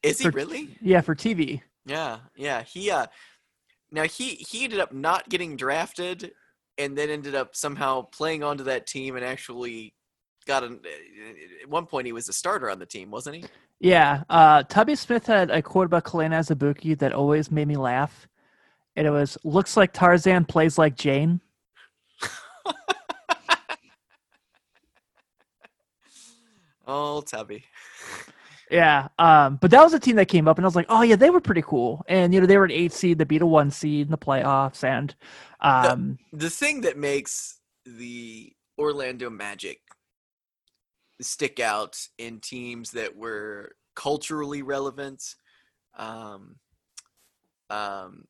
[0.02, 0.76] is he For- really?
[0.80, 1.60] Yeah, for TV.
[1.86, 2.62] Yeah, yeah.
[2.62, 3.06] He uh
[3.92, 6.32] now he he ended up not getting drafted
[6.78, 9.94] and then ended up somehow playing onto that team and actually
[10.46, 10.80] got an
[11.62, 13.44] at one point he was a starter on the team, wasn't he?
[13.78, 18.28] Yeah, uh, Tubby Smith had a quote about Kelenna Azubuike that always made me laugh,
[18.96, 21.40] and it was "Looks like Tarzan, plays like Jane."
[26.86, 27.64] Oh, Tubby.
[28.72, 31.02] Yeah, um, but that was a team that came up, and I was like, "Oh
[31.02, 33.42] yeah, they were pretty cool." And you know, they were an eight seed, they beat
[33.42, 35.14] a one seed in the playoffs, and
[35.60, 39.80] um, The thing that makes the Orlando Magic
[41.20, 45.34] stick out in teams that were culturally relevant.
[45.98, 46.56] Um,
[47.68, 48.26] um,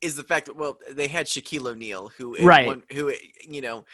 [0.00, 2.66] is the fact that well they had Shaquille O'Neal who Right.
[2.66, 3.84] one- who you know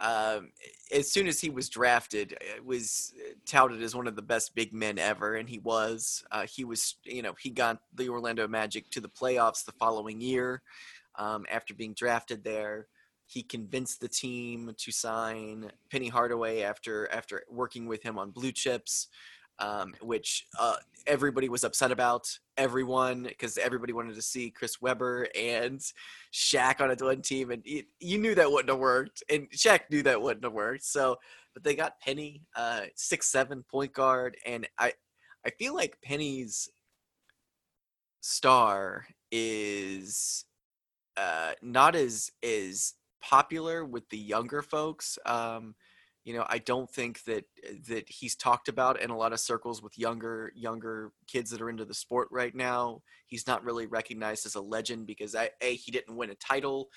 [0.00, 0.50] um,
[0.92, 3.12] as soon as he was drafted uh, was
[3.46, 6.96] touted as one of the best big men ever and he was uh, he was
[7.04, 10.62] you know he got the Orlando Magic to the playoffs the following year
[11.16, 12.88] um, after being drafted there.
[13.26, 18.52] He convinced the team to sign Penny Hardaway after after working with him on blue
[18.52, 19.08] chips
[19.58, 20.76] um, which uh,
[21.06, 22.38] everybody was upset about.
[22.56, 25.80] Everyone, because everybody wanted to see Chris Webber and
[26.32, 30.02] Shaq on a one team, and you, knew that wouldn't have worked, and Shaq knew
[30.04, 30.84] that wouldn't have worked.
[30.84, 31.16] So,
[31.52, 34.92] but they got Penny, uh, six seven point guard, and I,
[35.44, 36.68] I feel like Penny's
[38.20, 40.44] star is
[41.16, 45.18] uh, not as as popular with the younger folks.
[45.26, 45.74] Um,
[46.24, 47.44] you know i don't think that
[47.88, 51.70] that he's talked about in a lot of circles with younger younger kids that are
[51.70, 55.74] into the sport right now he's not really recognized as a legend because I, a
[55.76, 56.88] he didn't win a title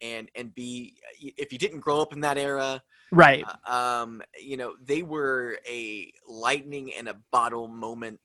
[0.00, 3.44] and and b if you didn't grow up in that era Right.
[3.66, 8.20] uh, um you know they were a lightning in a bottle moment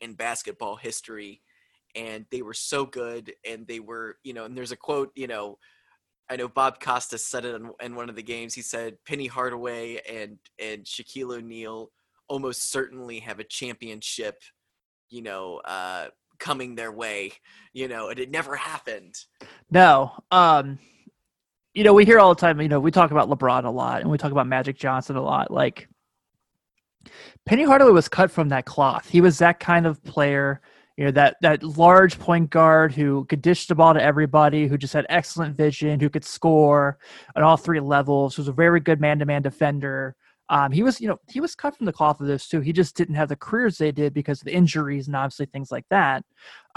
[0.00, 1.42] in basketball history
[1.94, 5.26] and they were so good and they were you know and there's a quote you
[5.26, 5.58] know
[6.30, 8.54] I know Bob Costas said it in, in one of the games.
[8.54, 11.90] He said Penny Hardaway and and Shaquille O'Neal
[12.28, 14.40] almost certainly have a championship,
[15.08, 16.06] you know, uh,
[16.38, 17.32] coming their way.
[17.72, 19.16] You know, and it never happened.
[19.70, 20.12] No.
[20.30, 20.78] Um
[21.74, 24.00] you know, we hear all the time, you know, we talk about LeBron a lot
[24.00, 25.50] and we talk about Magic Johnson a lot.
[25.50, 25.88] Like
[27.46, 29.08] Penny Hardaway was cut from that cloth.
[29.08, 30.60] He was that kind of player,
[31.00, 34.76] you know, that that large point guard who could dish the ball to everybody, who
[34.76, 36.98] just had excellent vision, who could score
[37.34, 40.14] at all three levels, who was a very good man-to-man defender.
[40.50, 42.60] Um, he was, you know, he was cut from the cloth of this too.
[42.60, 45.70] He just didn't have the careers they did because of the injuries and obviously things
[45.70, 46.22] like that.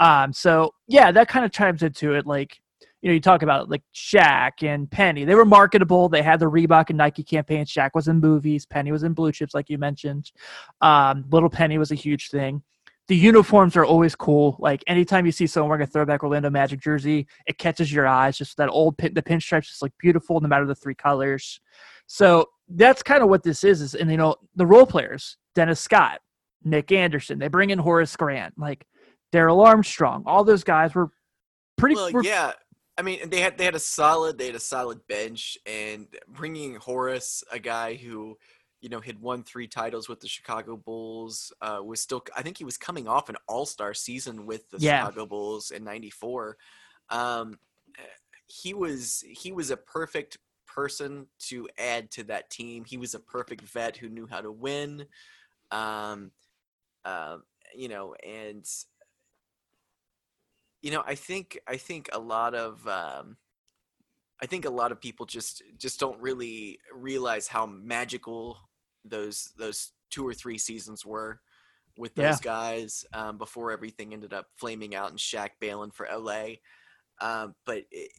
[0.00, 2.26] Um, so yeah, that kind of chimes into it.
[2.26, 2.58] Like,
[3.02, 5.26] you know, you talk about like Shaq and Penny.
[5.26, 6.08] They were marketable.
[6.08, 7.70] They had the Reebok and Nike campaigns.
[7.70, 8.64] Shaq was in movies.
[8.64, 10.32] Penny was in blue chips, like you mentioned.
[10.80, 12.62] Um, Little Penny was a huge thing.
[13.08, 14.56] The uniforms are always cool.
[14.58, 18.38] Like anytime you see someone wearing a throwback Orlando Magic jersey, it catches your eyes.
[18.38, 21.60] Just that old pin, the pinstripes just like beautiful, no matter the three colors.
[22.06, 23.82] So that's kind of what this is.
[23.82, 26.20] Is and you know the role players, Dennis Scott,
[26.62, 27.38] Nick Anderson.
[27.38, 28.86] They bring in Horace Grant, like
[29.32, 30.22] Darrell Armstrong.
[30.26, 31.10] All those guys were
[31.76, 31.96] pretty.
[31.96, 32.52] Well, were, yeah.
[32.96, 36.76] I mean, they had they had a solid they had a solid bench, and bringing
[36.76, 38.38] Horace, a guy who,
[38.84, 42.22] you know, had won three titles with the Chicago Bulls, uh, was still.
[42.36, 45.08] I think he was coming off an All Star season with the Yeah.
[45.08, 46.58] Chicago Bulls in '94.
[47.08, 47.58] Um,
[48.46, 52.84] he was he was a perfect person to add to that team.
[52.84, 55.06] He was a perfect vet who knew how to win.
[55.70, 56.32] Um,
[57.04, 57.38] uh,
[57.74, 58.66] you know, and
[60.82, 63.38] you know, I think I think a lot of um,
[64.42, 68.58] I think a lot of people just just don't really realize how magical
[69.04, 71.40] those those two or three seasons were
[71.96, 72.38] with those Yeah.
[72.42, 76.54] guys um, before everything ended up flaming out and Shaq bailing for LA.
[77.20, 78.10] Um, but it,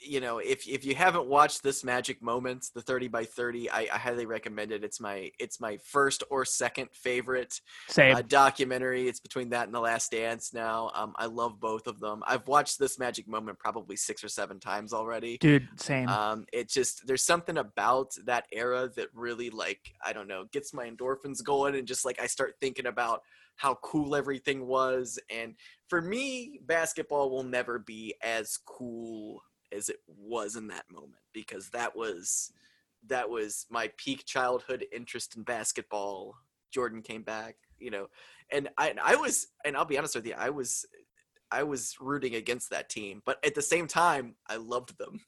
[0.00, 3.88] you know, if if you haven't watched this Magic Moments, the thirty by thirty, I,
[3.92, 4.84] I highly recommend it.
[4.84, 7.60] It's my it's my first or second favorite
[7.98, 9.08] uh, documentary.
[9.08, 10.90] It's between that and The Last Dance now.
[10.94, 12.22] Um, I love both of them.
[12.26, 15.38] I've watched this magic moment probably six or seven times already.
[15.38, 16.08] Dude, same.
[16.08, 20.72] Um, it just there's something about that era that really like I don't know gets
[20.72, 23.22] my endorphins going and just like I start thinking about
[23.56, 25.18] how cool everything was.
[25.30, 25.54] And
[25.88, 29.42] for me, basketball will never be as cool
[29.72, 32.52] as it was in that moment because that was
[33.06, 36.34] that was my peak childhood interest in basketball.
[36.72, 38.08] Jordan came back, you know,
[38.52, 40.86] and I I was and I'll be honest with you, I was
[41.50, 45.20] I was rooting against that team, but at the same time, I loved them.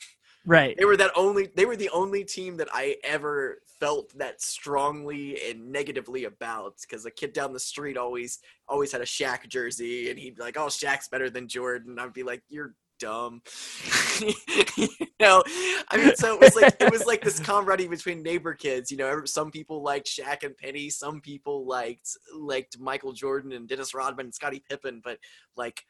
[0.46, 0.76] right.
[0.76, 5.38] They were that only they were the only team that I ever felt that strongly
[5.48, 10.10] and negatively about because a kid down the street always always had a Shaq jersey
[10.10, 13.42] and he'd be like, "Oh, Shaq's better than Jordan." I'd be like, "You're dumb."
[14.76, 14.88] you
[15.18, 15.42] know,
[15.90, 18.90] I mean, so it was like it was like this camaraderie between neighbor kids.
[18.90, 23.68] You know, some people liked Shaq and Penny, some people liked liked Michael Jordan and
[23.68, 25.18] Dennis Rodman and Scottie Pippen, but
[25.56, 25.84] like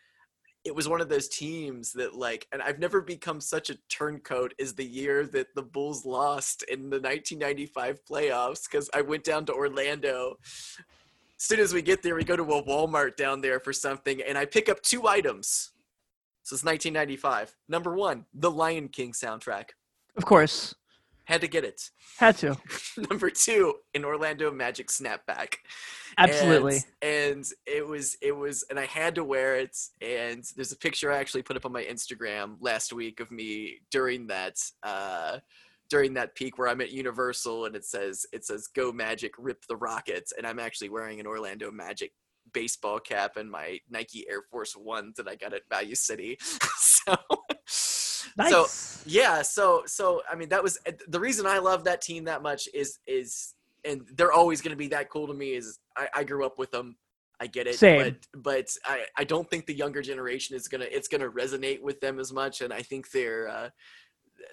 [0.65, 4.53] it was one of those teams that like and I've never become such a turncoat
[4.61, 9.47] as the year that the Bulls lost in the 1995 playoffs cuz I went down
[9.47, 10.39] to Orlando.
[10.43, 14.21] As soon as we get there we go to a Walmart down there for something
[14.23, 15.73] and I pick up two items.
[16.51, 17.55] So it's 1995.
[17.69, 19.67] Number 1, the Lion King soundtrack.
[20.17, 20.75] Of course.
[21.23, 21.81] Had to get it.
[22.19, 22.57] Had to.
[23.09, 25.59] Number two, an Orlando Magic snapback.
[26.19, 26.79] Absolutely.
[27.03, 29.77] And, and it was it was and I had to wear it.
[30.01, 33.79] And there's a picture I actually put up on my Instagram last week of me
[33.93, 35.39] during that uh
[35.89, 39.65] during that peak where I'm at Universal and it says it says Go Magic, rip
[39.69, 42.11] the Rockets, and I'm actually wearing an Orlando Magic
[42.53, 46.39] baseball cap and my Nike Air Force Ones that I got at Value City.
[46.77, 47.17] so
[48.37, 48.51] Nice.
[48.51, 50.79] so yeah, so so I mean that was
[51.09, 54.77] the reason I love that team that much is is and they're always going to
[54.77, 56.97] be that cool to me is I, I grew up with them.
[57.43, 58.03] I get it, Same.
[58.03, 61.99] but but I, I don't think the younger generation is gonna it's gonna resonate with
[62.01, 63.71] them as much, and I think their uh,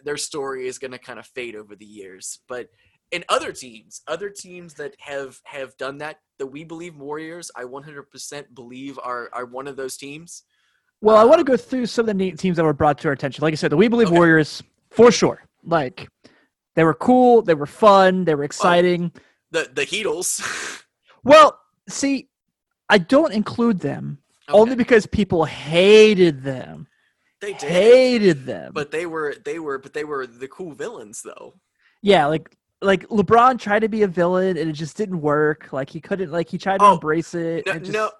[0.06, 2.39] their story is gonna kind of fade over the years.
[2.48, 2.70] But
[3.12, 7.64] in other teams, other teams that have have done that, the We Believe Warriors, I
[7.64, 10.43] 100% believe are are one of those teams.
[11.01, 12.97] Well, I um, want to go through some of the neat teams that were brought
[12.99, 13.41] to our attention.
[13.43, 14.18] Like I said, the We Believe Okay.
[14.18, 15.43] Warriors, for sure.
[15.64, 16.08] Like,
[16.76, 19.12] they were cool, they were fun, they were exciting.
[19.51, 20.41] The the Heatles.
[21.24, 22.30] Well, see,
[22.88, 26.88] I don't include them only because people hated them.
[27.41, 27.62] they did.
[27.64, 28.72] Hated them.
[28.74, 31.55] but they were they were but they were the cool villains though
[32.01, 35.69] yeah, like like LeBron tried to be a villain and it just didn't work.
[35.73, 37.65] Like he couldn't like he tried to Oh, embrace it.
[37.65, 38.11] no, just- no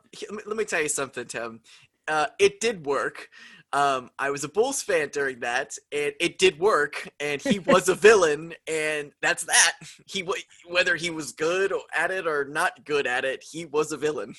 [0.46, 1.60] let me- tell you something tim
[2.08, 3.30] uh, it did work
[3.74, 7.88] um, i was a bulls fan during that and it did work and he was
[7.90, 9.74] a villain and that's that
[10.08, 10.28] he
[10.68, 14.34] whether he was good at it or not good at it he was a villain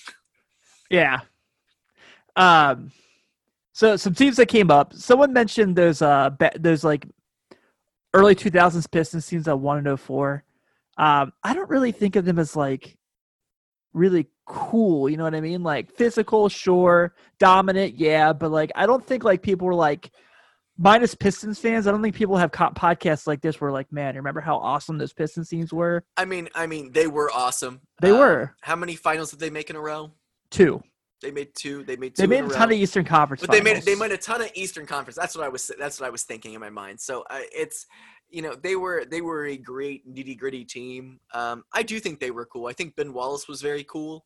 [0.90, 1.20] Yeah.
[2.36, 2.90] Um
[3.72, 4.92] so some teams that came up.
[4.94, 7.06] Someone mentioned those uh those like
[8.18, 10.44] early 2000s Pistons teams that 1 and 04.
[10.96, 12.96] Um I don't really think of them as like
[13.92, 15.62] really cool, you know what I mean?
[15.62, 20.10] Like physical, sure, dominant, yeah, but like I don't think like people were like
[20.80, 24.14] minus Pistons fans, I don't think people have co- podcasts like this where like, man,
[24.14, 26.04] remember how awesome those Pistons teams were?
[26.16, 28.54] i mean i mean they were awesome They Um, were.
[28.60, 30.12] how many finals did they make in a row
[30.50, 30.82] Two.
[31.20, 32.74] They made two they made two They made a a ton row.
[32.74, 35.16] of Eastern Conference but they made they made a ton of Eastern Conference.
[35.16, 37.00] That's what I was that's what I was thinking in my mind.
[37.00, 37.86] So uh, it's
[38.30, 41.20] you know they were they were a great nitty gritty team.
[41.34, 42.66] Um, I do think they were cool.
[42.66, 44.24] I think Ben Wallace was very cool.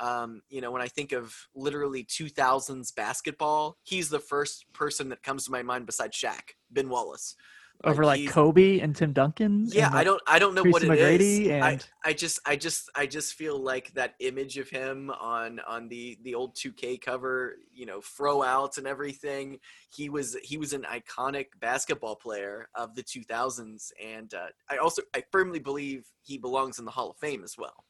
[0.00, 5.22] Um, you know, when I think of literally 2000s basketball, he's the first person that
[5.22, 7.36] comes to my mind besides Shaq, Ben Wallace.
[7.84, 9.66] Over like he's- Kobe and Tim Duncan.
[9.70, 11.38] yeah, and, I don't I don't know what Tracy it is.
[11.40, 15.10] McGrady I, and- I just I just I just feel like that image of him
[15.10, 19.58] on on the the old 2K cover, you know, throw outs and everything.
[19.94, 25.02] He was he was an iconic basketball player of the 2000s and uh, I also
[25.14, 27.84] I firmly believe he belongs in the Hall of Fame as well.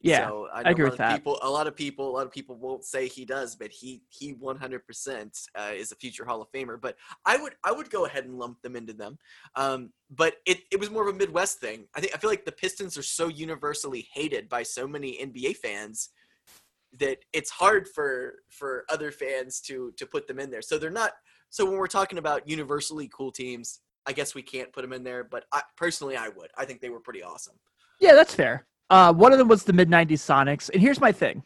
[0.00, 1.14] Yeah, so I, I agree a lot with of that.
[1.14, 4.02] People, a lot of people, a lot of people won't say he does, but he
[4.10, 6.78] he 100% uh, is a future Hall of Famer.
[6.80, 9.18] But I would I would go ahead and lump them into them.
[9.54, 11.86] Um, but it, it was more of a Midwest thing.
[11.94, 15.56] I think I feel like the Pistons are so universally hated by so many NBA
[15.56, 16.10] fans
[16.98, 20.62] that it's hard for for other fans to to put them in there.
[20.62, 21.12] So they're not.
[21.48, 25.04] So when we're talking about universally cool teams, I guess we can't put them in
[25.04, 25.24] there.
[25.24, 26.50] But I, personally, I would.
[26.58, 27.54] I think they were pretty awesome.
[27.98, 28.66] yeah, that's fair.
[28.90, 31.42] Uh, one of them was the mid '90s Sonics, and here's my thing.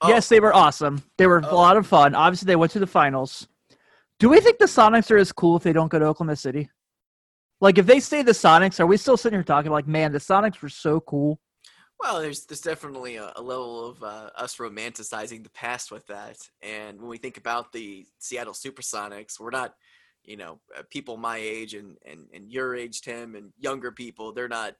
[0.00, 0.08] Oh.
[0.08, 1.02] Yes, they were awesome.
[1.16, 1.56] They were a Oh.
[1.56, 2.14] lot of fun.
[2.14, 3.48] Obviously, they went to the finals.
[4.18, 6.70] Do we think the Sonics are as cool if they don't go to Oklahoma City?
[7.60, 10.18] Like, if they stay the Sonics, are we still sitting here talking like, man, the
[10.18, 11.40] Sonics were so cool?
[12.00, 16.36] Well, there's there's definitely a, a level of uh, us romanticizing the past with that,
[16.62, 19.74] and when we think about the Seattle SuperSonics, we're not,
[20.22, 24.32] you know, uh, people my age and and and your age, Tim, and younger people.
[24.32, 24.74] They're not,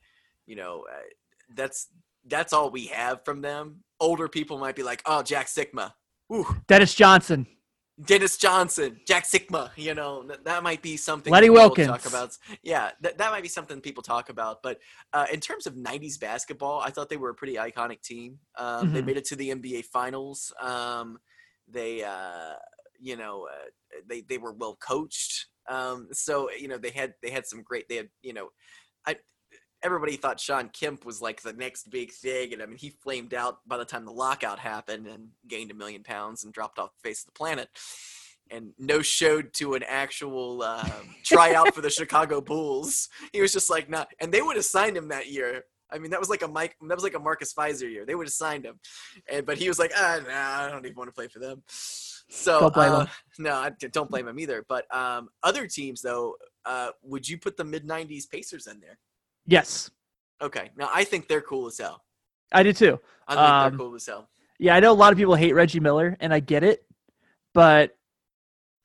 [0.47, 1.09] you know, uh,
[1.55, 1.89] that's
[2.27, 3.83] that's all we have from them.
[4.01, 5.93] Older people might be like, oh, Jack Sikma,
[6.33, 7.47] ooh, Dennis Johnson.
[8.01, 11.89] Dennis Johnson, Jack Sikma, you know, that, that might be something people Wilkins.
[11.89, 12.31] talk about.
[12.63, 14.63] Yeah, that, that might be something people talk about.
[14.63, 14.79] But
[15.13, 18.39] uh, in terms of 90s basketball, I thought they were a pretty iconic team.
[18.57, 19.07] Um, They Mhm.
[19.07, 20.53] made it to the NBA Finals.
[20.61, 21.19] Um,
[21.67, 22.55] they, uh,
[23.01, 25.47] you know, uh, they, they were well coached.
[25.69, 28.51] Um, so, you know, they had, they had some great, they had, you know,
[29.09, 29.17] I,
[29.83, 32.53] everybody thought Shawn Kemp was like the next big thing.
[32.53, 35.75] And I mean, he flamed out by the time the lockout happened and gained a
[35.75, 37.69] million pounds and dropped off the face of the planet.
[38.51, 43.09] And no showed to an actual um, tryout for the Chicago Bulls.
[43.33, 44.07] He was just like, nah.
[44.21, 45.65] And they would have signed him that year.
[45.91, 46.77] I mean, that was like a Mike.
[46.87, 48.05] That was like a Marcus Fizer year.
[48.05, 48.79] They would have signed him,
[49.31, 51.63] and but he was like, ah, nah, I don't even want to play for them.
[51.69, 53.07] So Don't blame uh,
[53.39, 54.65] no, I don't blame him either.
[54.69, 58.99] But um, other teams, though, uh, would you put the mid '90s Pacers in there?
[59.49, 59.91] Yes,
[60.41, 62.05] Okay, now I think they're cool as hell.
[62.53, 63.01] I do too.
[63.27, 64.29] I think Um, they're cool as hell.
[64.61, 66.85] Yeah, I know a lot of people hate Reggie Miller, and I get it,
[67.55, 67.97] but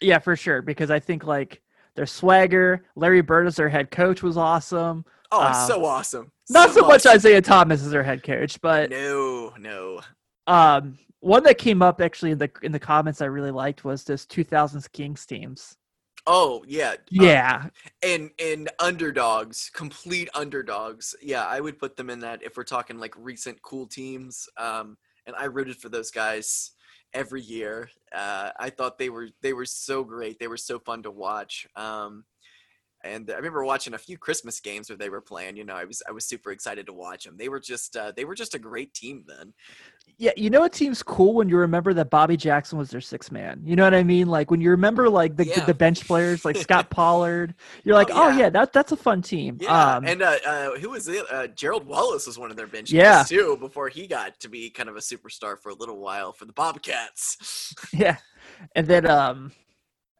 [0.01, 1.61] yeah, for sure, because I think like
[1.95, 5.05] their swagger, Larry Bird as their head coach was awesome.
[5.31, 6.31] Oh, Um, so awesome.
[6.49, 7.05] Not so much.
[7.05, 10.01] Isiah Thomas as their head coach, but No, no.
[10.47, 14.03] um, one that came up actually in the in the comments I really liked was
[14.05, 15.77] this 2000s Kings teams.
[16.25, 16.95] Oh yeah.
[17.19, 17.69] uh, Yeah,
[18.03, 21.15] and and underdogs, complete underdogs.
[21.21, 24.47] Yeah, I would put them in that if we're talking like recent cool teams.
[24.57, 24.97] Um,
[25.27, 26.71] and I rooted for those guys
[27.13, 27.89] every year.
[28.13, 30.39] Uh, I thought they were they were so great.
[30.39, 31.67] They were so fun to watch.
[31.75, 32.25] Um,
[33.03, 35.57] and I remember watching a few Christmas games where they were playing.
[35.57, 37.35] You know, I was I was super excited to watch them.
[37.37, 39.53] They were just uh, they were just a great team then.
[40.17, 40.31] yeah.
[40.37, 43.61] You know, a team's cool when you remember that Bobby Jackson was their sixth man.
[43.65, 44.27] You know what I mean?
[44.27, 45.65] Like when you remember like the Yeah.
[45.65, 47.55] the bench players like Scott Pollard.
[47.83, 48.37] You're like, Oh, oh yeah.
[48.37, 49.57] yeah, that that's a fun team.
[49.61, 51.25] Yeah, Um, and uh, uh, who was it?
[51.31, 53.17] Uh, Gerald Wallace was one of their bench Yeah.
[53.19, 56.31] guys too before he got to be kind of a superstar for a little while
[56.33, 57.73] for the Bobcats.
[57.93, 58.17] Yeah.
[58.75, 59.51] And then um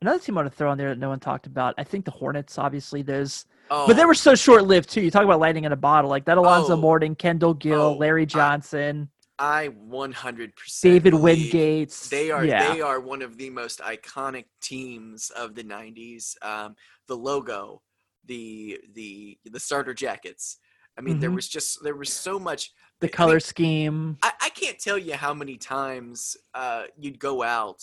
[0.04, 1.74] another team I want to throw on there that no one talked about.
[1.78, 5.01] I think the Hornets, obviously, there's Oh, but they were so short lived too.
[5.01, 6.78] You talk about lightning in a bottle, like that Alonzo Oh.
[6.78, 10.51] Mourning, Kendall Gill, Oh, Larry Johnson, I 100%
[10.82, 12.10] David believe Wingates.
[12.10, 12.74] They are yeah.
[12.74, 16.36] they are one of the most iconic teams of the 90s.
[16.43, 16.76] Um,
[17.08, 17.82] the logo,
[18.26, 20.58] the the the starter jackets.
[20.97, 21.36] I mean, there Mhm.
[21.36, 24.18] was just there was so much the I mean, color scheme.
[24.22, 27.82] I, I can't tell you how many times uh, you'd go out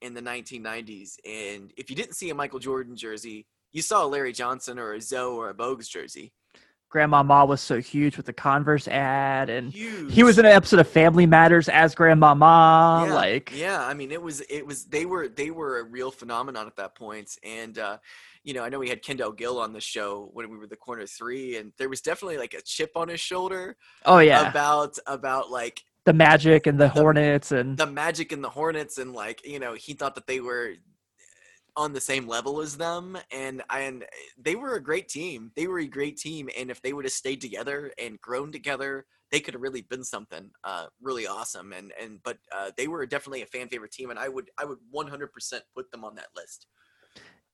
[0.00, 4.06] in the 1990s, and if you didn't see a Michael Jordan jersey, you saw a
[4.06, 6.32] Larry Johnson or a Zo or a Bogues jersey.
[6.90, 10.12] Grandmama was so huge with the Converse ad, and Huge.
[10.12, 13.04] he was in an episode of Family Matters as Grandmama.
[13.06, 16.10] yeah, Like, yeah, I mean, it was it was they were they were a real
[16.10, 17.36] phenomenon at that point.
[17.44, 17.98] and uh,
[18.42, 20.76] you know, I know we had Kendall Gill on the show when we were the
[20.76, 23.76] corner three, and there was definitely like a chip on his shoulder
[24.06, 28.48] oh yeah, about about like the Magic and the Hornets, and the Magic and the
[28.48, 30.72] Hornets, and like you know, he thought that they were
[31.76, 34.06] on the same level as them, and and
[34.42, 35.52] they were a great team.
[35.54, 39.04] They were a great team, and if they would have stayed together and grown together,
[39.30, 41.74] they could have really been something uh, really awesome.
[41.74, 44.64] And and but uh, they were definitely a fan favorite team, and I would I
[44.64, 45.28] would 100%
[45.76, 46.66] put them on that list.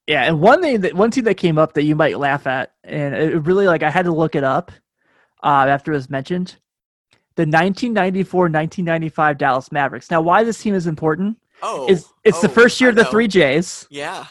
[0.06, 2.72] Yeah, and one thing that one team that came up that you might laugh at,
[2.84, 4.70] and it really like I had to look it up
[5.42, 6.56] uh, after it was mentioned.
[7.36, 10.10] The 1994-1995 Dallas Mavericks.
[10.10, 13.06] Now, why this team is important Oh, is it's the oh, first year of the
[13.06, 13.86] three J's.
[13.90, 14.26] Yeah.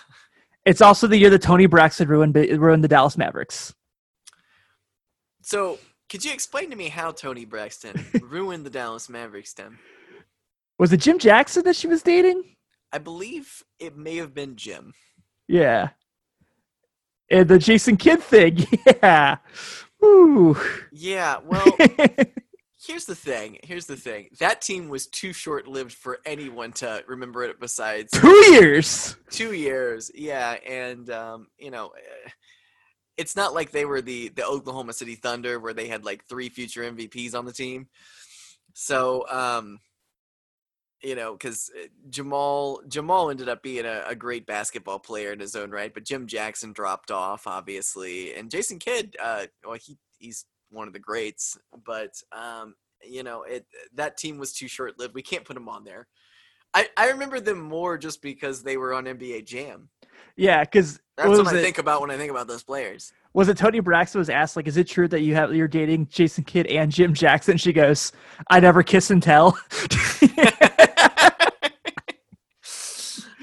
[0.66, 3.74] It's also the year that Toni Braxton ruined ruined the Dallas Mavericks.
[5.42, 5.80] So
[6.10, 9.80] could you explain to me how Toni Braxton ruined the Dallas Mavericks, Tim?
[10.78, 12.44] Was it Jim Jackson that she was dating?
[12.92, 14.94] I believe it may have been Jim.
[15.48, 15.90] Yeah.
[17.32, 18.66] And the Jason Kidd thing.
[19.02, 19.38] Yeah.
[20.04, 20.58] Ooh.
[20.92, 21.66] Yeah, well,
[22.86, 23.58] here's the thing.
[23.64, 24.30] Here's the thing.
[24.40, 29.16] That team was too short-lived for anyone to remember it besides Two years.
[29.30, 30.12] two years.
[30.14, 32.30] Yeah, and um, you know, eh,
[33.18, 36.50] it's not like they were the the Oklahoma City Thunder where they had like three
[36.50, 37.88] future MVPs on the team.
[38.74, 39.80] So, um,
[41.04, 41.70] you know, because
[42.10, 46.06] Jamal Jamal ended up being a, a great basketball player in his own right, but
[46.06, 51.00] Jim Jackson dropped off, obviously, and Jason Kidd, uh, well, he he's one of the
[51.00, 53.66] greats, but um, you know, it
[53.96, 55.14] that team was too short lived.
[55.14, 56.08] We can't put him on there.
[56.74, 59.90] I, I remember them more just because they were on NBA Jam.
[60.36, 61.62] Yeah, because That's was what I it?
[61.62, 63.14] think about when I think about those players.
[63.36, 66.08] Was it Toni Braxton was asked like, "Is it true that you have you're dating
[66.08, 68.12] Jason Kidd and Jim Jackson?" She goes,
[68.50, 69.58] "I never kiss and tell."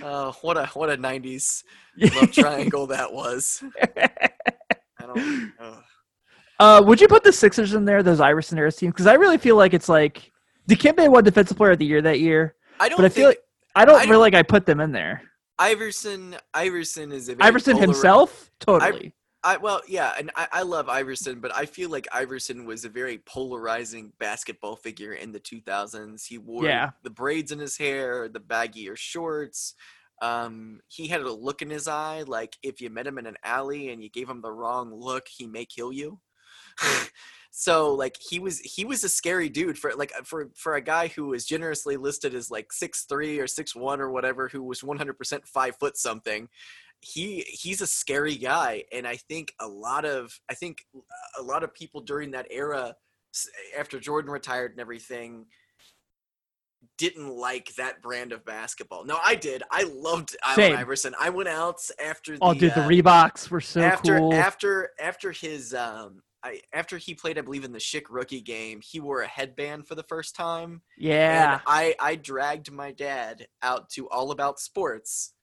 [0.03, 1.65] Oh, what a what a '90s
[2.15, 3.63] love triangle that was.
[3.97, 5.53] I don't.
[5.61, 5.83] ugh.
[6.61, 8.93] Uh, would you put the Sixers in there, those Iverson era teams?
[8.93, 10.31] Because I really feel like it's like
[10.69, 12.55] Dikembe won Defensive Player of the Year that year.
[12.79, 13.41] I don't But I feel like
[13.75, 15.23] I don't I feel don't- like I put them in there.
[15.59, 16.37] Iverson.
[16.55, 19.13] Iverson is a Iverson himself, totally.
[19.43, 22.89] I well, yeah, and I, I love Iverson, but I feel like Iverson was a
[22.91, 26.27] very polarizing basketball figure in the 2000s.
[26.27, 26.91] He wore Yeah.
[27.05, 29.75] the braids in his hair, the baggier shorts.
[30.23, 33.37] Um, he had a look in his eye like if you met him in an
[33.43, 36.21] alley and you gave him the wrong look, he may kill you.
[37.51, 41.09] so like he was he was a scary dude for like for for a guy
[41.09, 44.83] who was generously listed as like six three or six one or whatever, who was
[44.83, 46.49] 100% five foot something
[47.03, 50.85] he he's a scary guy and i think a lot of i think
[51.39, 52.95] a lot of people during that era
[53.79, 55.47] after jordan retired and everything
[56.99, 59.05] didn't like that brand of basketball.
[59.05, 59.63] No i did.
[59.71, 61.15] I loved allen iverson.
[61.19, 64.35] I went out after the oh, dude, the uh, Reeboks were so after cool.
[64.35, 68.81] after after his um I, after he played, I believe in the Schick rookie game,
[68.83, 70.83] he wore a headband for the first time.
[70.97, 75.35] yeah, And I, I dragged my dad out to All About Sports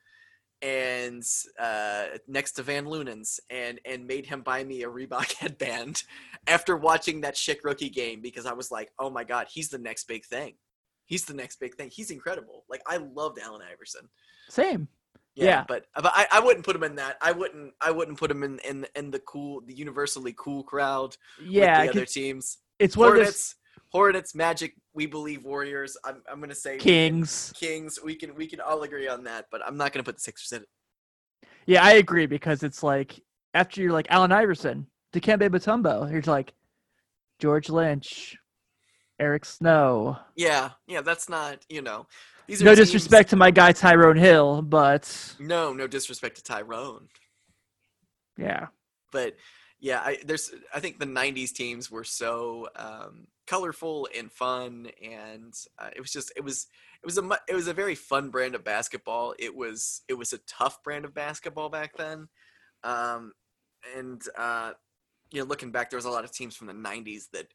[0.62, 1.24] and
[1.60, 6.04] uh, next to Van Lunens and and made him buy me a Reebok headband
[6.48, 9.78] after watching that Schick rookie game because I was like, oh my god, he's the
[9.78, 10.56] next big thing.
[11.06, 11.90] He's the next big thing.
[11.92, 12.66] He's incredible.
[12.70, 14.10] Like I loved Allen Iverson.
[14.50, 14.88] Same.
[15.38, 15.66] Yeah, Yeah.
[15.68, 17.18] but but I, I wouldn't put him in that.
[17.22, 21.16] I wouldn't I wouldn't put him in in in the cool the universally cool crowd
[21.42, 22.58] Yeah, the other teams.
[22.80, 23.56] it's one of those Hornets,
[23.92, 25.96] Hornets, Magic, we believe Warriors.
[26.04, 27.54] I'm I'm gonna say kings.
[27.56, 28.00] Kings.
[28.04, 30.52] We can we can all agree on that, but I'm not gonna put the Sixers
[30.54, 30.70] in it.
[31.68, 33.22] Yeah, I agree because it's like
[33.54, 36.54] after you're like Allen Iverson, Dikembe Mutombo, you're like
[37.40, 38.36] George Lynch,
[39.20, 40.18] Eric Snow.
[40.36, 42.08] Yeah, yeah, that's not you know.
[42.48, 47.10] These No teams- disrespect to my guy Tyrone Hill, but No, no disrespect to Tyrone,
[48.38, 48.68] yeah.
[49.12, 49.36] but
[49.80, 55.54] yeah, I there's I think the '90s teams were so um, colorful and fun, and
[55.78, 56.68] uh, it was just it was
[57.04, 59.36] it was a mu- it was a very fun brand of basketball.
[59.38, 62.28] It was it was a tough brand of basketball back then,
[62.84, 63.34] um,
[63.96, 64.72] and uh,
[65.32, 67.48] you know, looking back, there was a lot of teams from the '90s that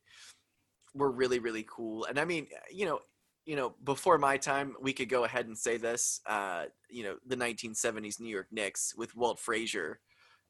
[0.95, 2.05] were really really cool.
[2.05, 3.01] And I mean, you know,
[3.45, 6.20] you know, before my time, we could go ahead and say this.
[6.26, 10.01] Uh, you know, the 1970s New York Knicks with Walt Frazier,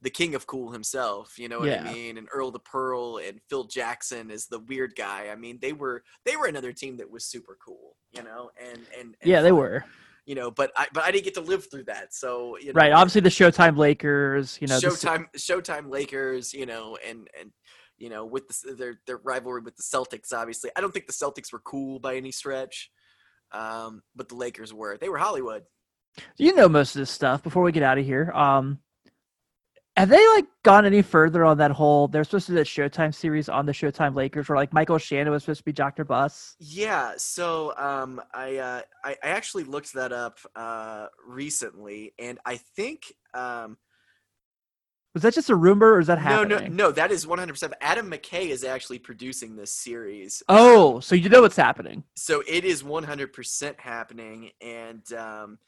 [0.02, 1.38] the king of cool himself.
[1.38, 1.82] You know what Yeah.
[1.88, 2.18] I mean?
[2.18, 5.28] And Earl the Pearl and Phil Jackson is the weird guy.
[5.30, 7.96] I mean, they were they were another team that was super cool.
[8.12, 9.84] You know, and and, and Yeah, they were.
[10.26, 12.14] You know, but I but I didn't get to live through that.
[12.14, 12.92] So you know, Right.
[12.92, 17.50] Obviously the Showtime Lakers, you know, the Showtime Showtime Lakers, you know, and and
[18.02, 20.32] you know with the, their their rivalry with the Celtics.
[20.32, 22.90] Obviously, I don't think the Celtics were cool by any stretch,
[23.52, 24.98] um, but the Lakers were.
[24.98, 25.62] They were Hollywood.
[26.36, 28.32] you know most of this stuff before we get out of here.
[28.32, 28.80] Um
[29.96, 33.14] have they like gone any further on that whole they're supposed to do that Showtime
[33.14, 36.04] series on the Showtime Lakers where like Michael Shannon was supposed to be Dr.
[36.04, 36.56] Buss?
[36.58, 42.56] Yeah, so um, I, uh, I I actually looked that up uh, recently, and I
[42.76, 43.02] think
[43.34, 43.76] um,
[45.14, 46.48] Was that just a rumor or is that happening?
[46.58, 47.74] no, no, no, that is one hundred percent.
[47.80, 50.42] Adam McKay is actually producing this series.
[50.48, 52.04] Oh, so you know what's happening.
[52.16, 55.58] so it is 100% happening and um,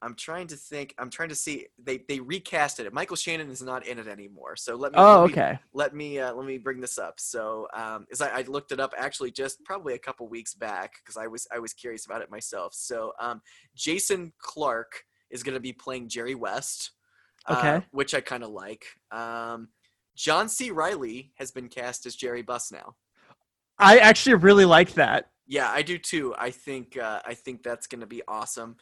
[0.00, 3.62] i'm trying to think i'm trying to see they they recasted it michael shannon is
[3.62, 5.58] not in it anymore so let me Oh, let me- okay.
[5.72, 8.78] let me uh, let me bring this up so um, as I, I looked it
[8.80, 12.22] up actually just probably a couple weeks back because i was i was curious about
[12.22, 13.42] it myself so um,
[13.74, 16.92] jason clarke is going to be playing jerry west
[17.48, 17.86] uh, Okay.
[17.90, 19.68] which i kind of like um,
[20.16, 22.94] john c reilly has been cast as jerry buss now
[23.80, 25.30] I actually really like that.
[25.46, 26.34] yeah, I do too.
[26.36, 28.76] I think uh, I think that's going to be awesome.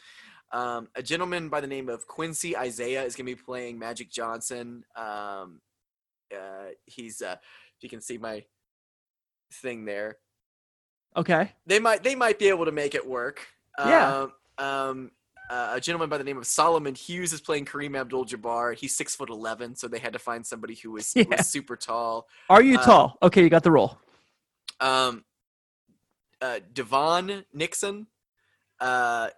[0.52, 4.10] Um, a gentleman by the name of Quincy Isaiah is going to be playing Magic
[4.10, 4.84] Johnson.
[4.96, 5.60] Um,
[6.34, 7.36] uh, he's uh,
[7.76, 8.42] if you can see my
[9.52, 10.16] thing there,
[11.14, 11.52] Okay.
[11.66, 13.46] they might they might be able to make it work.
[13.78, 14.26] Yeah.
[14.58, 15.10] Um, um,
[15.50, 18.76] uh, a gentleman by the name of Solomon Hughes is playing Kareem Abdul-Jabbar.
[18.76, 21.36] He's six foot eleven, so they had to find somebody who was, who Yeah.
[21.36, 22.26] was super tall.
[22.50, 23.18] Are you Uh, tall?
[23.22, 23.98] Okay, you got the role.
[24.80, 25.24] Um,
[26.40, 28.06] uh, DeVaughn Nixon
[28.80, 29.30] uh,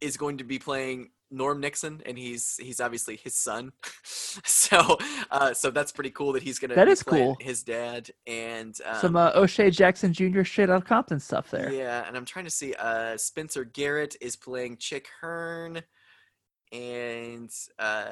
[0.00, 3.72] is going to be playing Norm Nixon, and he's he's obviously his son.
[4.04, 4.98] so
[5.30, 7.36] uh, so that's pretty cool that he's gonna That is cool.
[7.40, 10.42] his dad and um, Some uh, O'Shea Jackson Jr.
[10.42, 11.72] shit out of Compton stuff there.
[11.72, 12.74] yeah, and I'm trying to see.
[12.74, 15.82] Uh, Spencer Garrett is playing Chick Hearn,
[16.70, 18.10] and uh,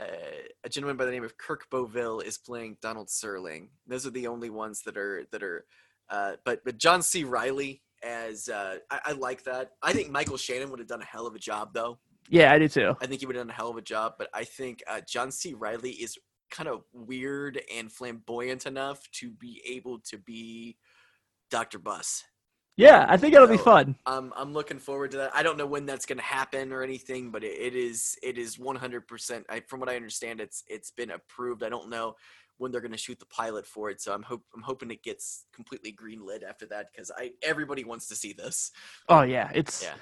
[0.64, 3.68] a gentleman by the name of Kirk Boville is playing Donald Sterling.
[3.86, 5.66] Those are the only ones that are that are.
[6.08, 7.24] Uh, but but John C.
[7.24, 9.72] Reilly as uh, I, I like that.
[9.82, 11.98] I think Michael Shannon would have done a hell of a job though.
[12.30, 12.96] Yeah, I do too.
[13.02, 14.14] I think he would have done a hell of a job.
[14.18, 15.52] But I think uh, John C.
[15.52, 16.16] Reilly is
[16.50, 20.76] kind of weird and flamboyant enough to be able to be
[21.50, 21.78] Dr.
[21.78, 22.24] Buss.
[22.76, 23.96] Yeah, I think it'll be fun.
[24.06, 25.32] I'm I'm looking forward to that.
[25.34, 28.38] I don't know when that's going to happen or anything, but it, it is it
[28.38, 29.44] is 100%.
[29.50, 31.62] I, from what I understand, it's it's been approved.
[31.62, 32.14] I don't know
[32.56, 35.02] when they're going to shoot the pilot for it, so I'm hope I'm hoping it
[35.02, 38.70] gets completely greenlit after that because I everybody wants to see this.
[39.08, 39.94] Oh yeah, it's Yeah.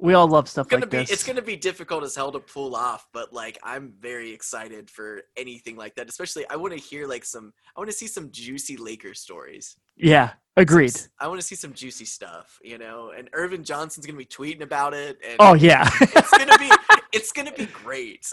[0.00, 1.10] We all love stuff like be this.
[1.10, 5.22] it's gonna be difficult as hell to pull off, but like I'm very excited for
[5.36, 6.08] anything like that.
[6.08, 9.76] Especially I want to hear like some I want to see some juicy Lakers stories.
[9.96, 10.94] yeah, agreed.
[11.20, 13.12] I want to see some juicy stuff, you know.
[13.16, 16.70] And Earvin Johnson's gonna be tweeting about it, and Oh yeah, it's gonna be
[17.12, 18.26] it's gonna be great.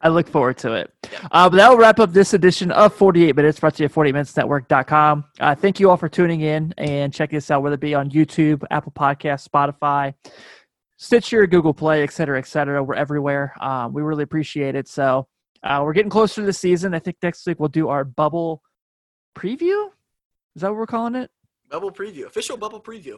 [0.00, 0.92] I look forward to it.
[1.12, 1.28] Yeah.
[1.30, 3.92] Uh, but that will wrap up this edition of 48 Minutes, brought to you at
[3.92, 5.24] 48minutesnetwork.com.
[5.38, 8.10] Uh, thank you all for tuning in and checking us out, whether it be on
[8.10, 10.14] YouTube, Apple Podcasts, Spotify,
[11.02, 12.84] Stitcher, Google Play, et cetera, et cetera.
[12.84, 13.54] We're everywhere.
[13.58, 14.86] Um, we really appreciate it.
[14.86, 15.26] So
[15.62, 16.92] uh, we're getting closer to the season.
[16.92, 18.62] I think next week we'll do our bubble
[19.34, 19.86] preview.
[20.54, 21.30] Is that what we're calling it?
[21.70, 23.16] bubble preview, official bubble preview.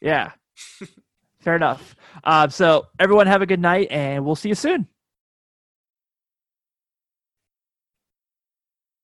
[0.00, 0.32] Yeah.
[1.40, 1.94] Fair enough.
[2.24, 4.86] Uh, so everyone have a good night and we'll see you soon.